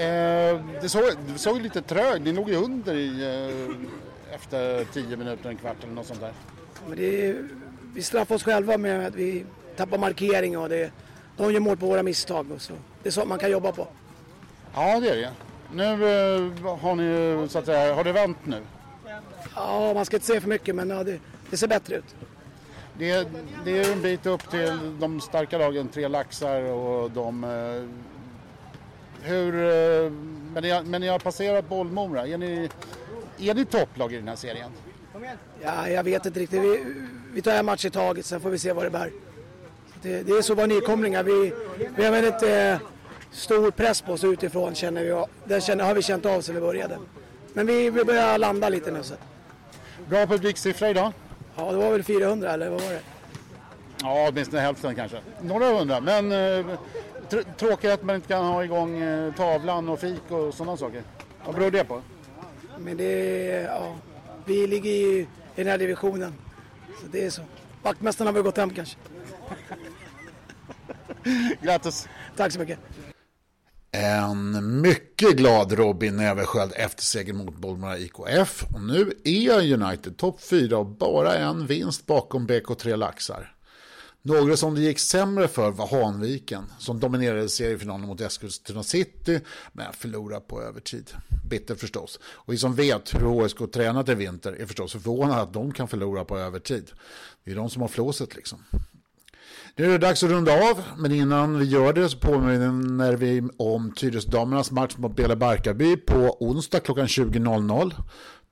Eh, 0.00 0.60
det, 0.82 0.88
såg, 0.88 1.02
det 1.32 1.38
såg 1.38 1.60
lite 1.60 1.82
trögt 1.82 2.22
Ni 2.22 2.32
låg 2.32 2.48
ju 2.50 2.56
under 2.56 2.94
i, 2.94 3.22
eh, 3.24 4.34
efter 4.34 4.84
10 4.84 5.16
minuter, 5.16 5.50
en 5.50 5.56
kvart 5.56 5.76
eller 5.84 5.92
något 5.92 6.06
sånt 6.06 6.20
där. 6.20 6.32
Men 6.88 6.96
det 6.98 7.36
vi 7.94 8.02
straffar 8.02 8.34
oss 8.34 8.42
själva 8.44 8.78
med 8.78 9.06
att 9.06 9.14
vi 9.14 9.44
tappar 9.76 9.98
markering 9.98 10.58
och 10.58 10.68
det, 10.68 10.90
de 11.36 11.52
gör 11.52 11.60
mål 11.60 11.76
på 11.76 11.86
våra 11.86 12.02
misstag. 12.02 12.46
Så. 12.58 12.72
Det 13.02 13.08
är 13.08 13.10
så 13.12 13.24
man 13.24 13.38
kan 13.38 13.50
jobba 13.50 13.72
på. 13.72 13.88
Ja, 14.74 15.00
det 15.00 15.10
är 15.10 15.16
det. 15.16 15.30
Nu 15.72 15.84
eh, 15.84 16.76
har 16.78 16.94
ni 16.94 17.48
så 17.48 17.58
att 17.58 17.64
säga, 17.66 17.94
har 17.94 18.04
det 18.04 18.12
vänt 18.12 18.38
nu? 18.44 18.60
Ja, 19.54 19.92
man 19.94 20.04
ska 20.04 20.16
inte 20.16 20.26
säga 20.26 20.40
för 20.40 20.48
mycket 20.48 20.74
men 20.74 20.90
ja, 20.90 21.04
det, 21.04 21.18
det 21.50 21.56
ser 21.56 21.68
bättre 21.68 21.96
ut. 21.96 22.14
Det, 22.98 23.10
är- 23.10 23.26
det 23.64 23.78
är 23.78 23.92
en 23.92 24.02
bit 24.02 24.26
upp 24.26 24.50
till 24.50 24.98
de 25.00 25.20
starka 25.20 25.58
lagen, 25.58 25.88
tre 25.88 26.08
laxar 26.08 26.62
och 26.62 27.10
de... 27.10 27.44
eh, 27.44 27.82
Hur... 29.22 29.54
eh, 29.54 30.10
Men 30.52 30.62
ni, 30.62 30.70
har- 30.70 30.82
men 30.82 31.00
ni 31.00 31.08
har 31.08 31.18
passerat 31.18 31.68
Bollmora. 31.68 32.26
Är 32.26 32.38
ni, 32.38 32.68
är 33.38 33.54
ni 33.54 33.64
topplag 33.64 34.12
i 34.12 34.16
den 34.16 34.28
här 34.28 34.36
serien? 34.36 34.70
Ja, 35.62 35.88
jag 35.88 36.04
vet 36.04 36.26
inte 36.26 36.40
riktigt. 36.40 36.62
Vi, 36.62 36.84
vi 37.34 37.42
tar 37.42 37.52
en 37.52 37.66
match 37.66 37.84
i 37.84 37.90
taget, 37.90 38.26
sen 38.26 38.40
får 38.40 38.50
vi 38.50 38.58
se 38.58 38.72
vad 38.72 38.84
det 38.84 38.90
bär. 38.90 39.10
Det, 40.06 40.32
är 40.32 40.42
så 40.42 40.54
vara 40.54 40.66
nykomlingar. 40.66 41.22
Vi, 41.22 41.52
vi 41.96 42.04
har 42.04 42.12
väldigt 42.12 42.42
eh, 42.42 42.88
stor 43.32 43.70
press 43.70 44.00
på 44.02 44.12
oss 44.12 44.24
utifrån, 44.24 44.74
känner 44.74 45.04
vi. 45.04 45.24
Den 45.44 45.60
känner, 45.60 45.84
har 45.84 45.94
vi 45.94 46.02
känt 46.02 46.26
av 46.26 46.40
sedan 46.40 46.54
vi 46.54 46.60
började. 46.60 46.98
Men 47.52 47.66
vi, 47.66 47.90
vi 47.90 48.04
börjar 48.04 48.38
landa 48.38 48.68
lite 48.68 48.90
nu. 48.90 49.02
Så. 49.02 49.14
Bra 50.08 50.26
publiksiffra 50.26 50.90
idag? 50.90 51.12
Ja, 51.56 51.70
det 51.72 51.76
var 51.76 51.90
väl 51.90 52.02
400 52.02 52.52
eller 52.52 52.70
vad 52.70 52.80
var 52.82 52.90
det? 52.90 53.00
Ja, 54.02 54.28
åtminstone 54.30 54.62
hälften 54.62 54.94
kanske. 54.94 55.20
Några 55.42 55.66
hundra. 55.78 56.00
Men 56.00 56.32
eh, 56.32 56.66
tr- 57.30 57.44
tråkigt 57.56 57.90
att 57.90 58.02
man 58.02 58.16
inte 58.16 58.28
kan 58.28 58.44
ha 58.44 58.64
igång 58.64 58.98
eh, 58.98 59.34
tavlan 59.34 59.88
och 59.88 60.00
fik 60.00 60.22
och 60.30 60.54
sådana 60.54 60.76
saker. 60.76 61.02
Vad 61.46 61.54
beror 61.54 61.70
det 61.70 61.84
på? 61.84 62.02
Men 62.78 62.96
det 62.96 63.46
ja, 63.62 63.94
vi 64.44 64.66
ligger 64.66 64.90
i, 64.90 65.18
i 65.18 65.26
den 65.54 65.66
här 65.66 65.78
divisionen. 65.78 66.34
Så 67.00 67.06
det 67.12 67.24
är 67.24 67.30
så. 67.30 67.42
Vaktmästaren 67.82 68.26
har 68.26 68.32
väl 68.32 68.42
gått 68.42 68.56
hem 68.56 68.70
kanske. 68.70 68.96
Grattis! 71.62 72.08
Tack 72.36 72.52
så 72.52 72.58
mycket. 72.58 72.78
En 73.92 74.80
mycket 74.80 75.36
glad 75.36 75.72
Robin 75.72 76.16
Näversköld 76.16 76.72
efter 76.76 77.02
segern 77.02 77.36
mot 77.36 77.56
Bollmora 77.56 77.98
IKF. 77.98 78.64
Och 78.74 78.82
nu 78.82 79.12
är 79.24 79.72
United 79.72 80.16
topp 80.16 80.40
4 80.40 80.78
och 80.78 80.86
bara 80.86 81.34
en 81.34 81.66
vinst 81.66 82.06
bakom 82.06 82.46
BK3 82.46 82.96
Laxar. 82.96 83.56
Några 84.22 84.56
som 84.56 84.74
det 84.74 84.80
gick 84.80 84.98
sämre 84.98 85.48
för 85.48 85.70
var 85.70 86.02
Hanviken 86.02 86.64
som 86.78 87.00
dominerade 87.00 87.48
seriefinalen 87.48 88.06
mot 88.06 88.20
Eskilstuna 88.20 88.82
City 88.82 89.40
men 89.72 89.92
förlorade 89.92 90.40
på 90.40 90.62
övertid. 90.62 91.10
Bitter 91.50 91.74
förstås. 91.74 92.20
Och 92.24 92.52
vi 92.52 92.58
som 92.58 92.74
vet 92.74 93.14
hur 93.14 93.26
HSK 93.26 93.72
tränat 93.72 94.08
i 94.08 94.14
vinter 94.14 94.52
är 94.52 94.66
förstås 94.66 94.92
förvånade 94.92 95.40
att 95.40 95.52
de 95.52 95.72
kan 95.72 95.88
förlora 95.88 96.24
på 96.24 96.38
övertid. 96.38 96.90
Det 97.44 97.50
är 97.50 97.54
de 97.54 97.70
som 97.70 97.82
har 97.82 97.88
flåset 97.88 98.36
liksom. 98.36 98.58
Nu 99.78 99.84
är 99.84 99.90
det 99.90 99.98
dags 99.98 100.22
att 100.22 100.30
runda 100.30 100.70
av, 100.70 100.82
men 100.96 101.12
innan 101.12 101.58
vi 101.58 101.64
gör 101.64 101.92
det 101.92 102.08
så 102.08 102.18
påminner 102.18 103.16
vi 103.16 103.42
om 103.58 103.92
Tyresödamernas 103.92 104.70
match 104.70 104.96
mot 104.96 105.16
Bela 105.16 105.36
Barkarby 105.36 105.96
på 105.96 106.36
onsdag 106.40 106.80
klockan 106.80 107.06
20.00. 107.06 107.92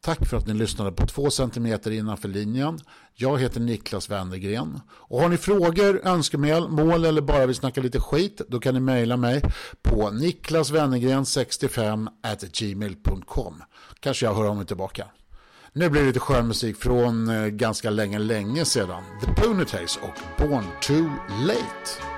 Tack 0.01 0.29
för 0.29 0.37
att 0.37 0.47
ni 0.47 0.55
lyssnade 0.55 0.93
på 0.93 1.07
två 1.07 1.31
centimeter 1.31 1.91
innanför 1.91 2.29
linjen. 2.29 2.79
Jag 3.15 3.39
heter 3.41 3.61
Niklas 3.61 4.11
Wennergren. 4.11 4.81
Och 4.91 5.21
har 5.21 5.29
ni 5.29 5.37
frågor, 5.37 6.01
önskemål, 6.05 6.69
mål 6.69 7.05
eller 7.05 7.23
bara 7.23 7.47
vill 7.47 7.57
snacka 7.57 7.81
lite 7.81 8.01
skit, 8.01 8.41
då 8.49 8.61
kan 8.61 8.75
ni 8.75 8.81
mejla 8.81 9.17
mig 9.17 9.43
på 9.83 10.11
niklaswennergren65 10.11 12.09
gmail.com. 12.53 13.63
Kanske 14.01 14.27
jag 14.27 14.35
hör 14.35 14.49
om 14.49 14.57
mig 14.57 14.67
tillbaka. 14.67 15.07
Nu 15.77 15.91
blir 15.91 16.01
det 16.01 16.07
lite 16.07 16.21
skön 16.21 16.49
musik 16.49 16.77
från 16.77 17.29
eh, 17.29 17.47
ganska 17.47 17.91
länge, 17.91 18.19
länge 18.19 18.65
sedan. 18.65 19.03
The 19.21 19.43
Ponytails 19.43 19.97
och 20.03 20.47
Born 20.49 20.65
Too 20.81 21.11
Late. 21.47 22.13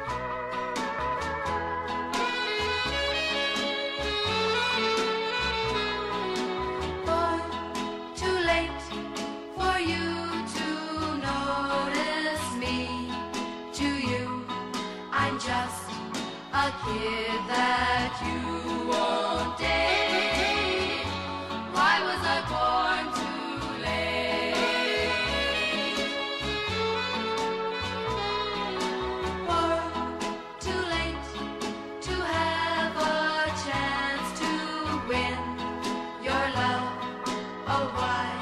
alright. 37.77 38.36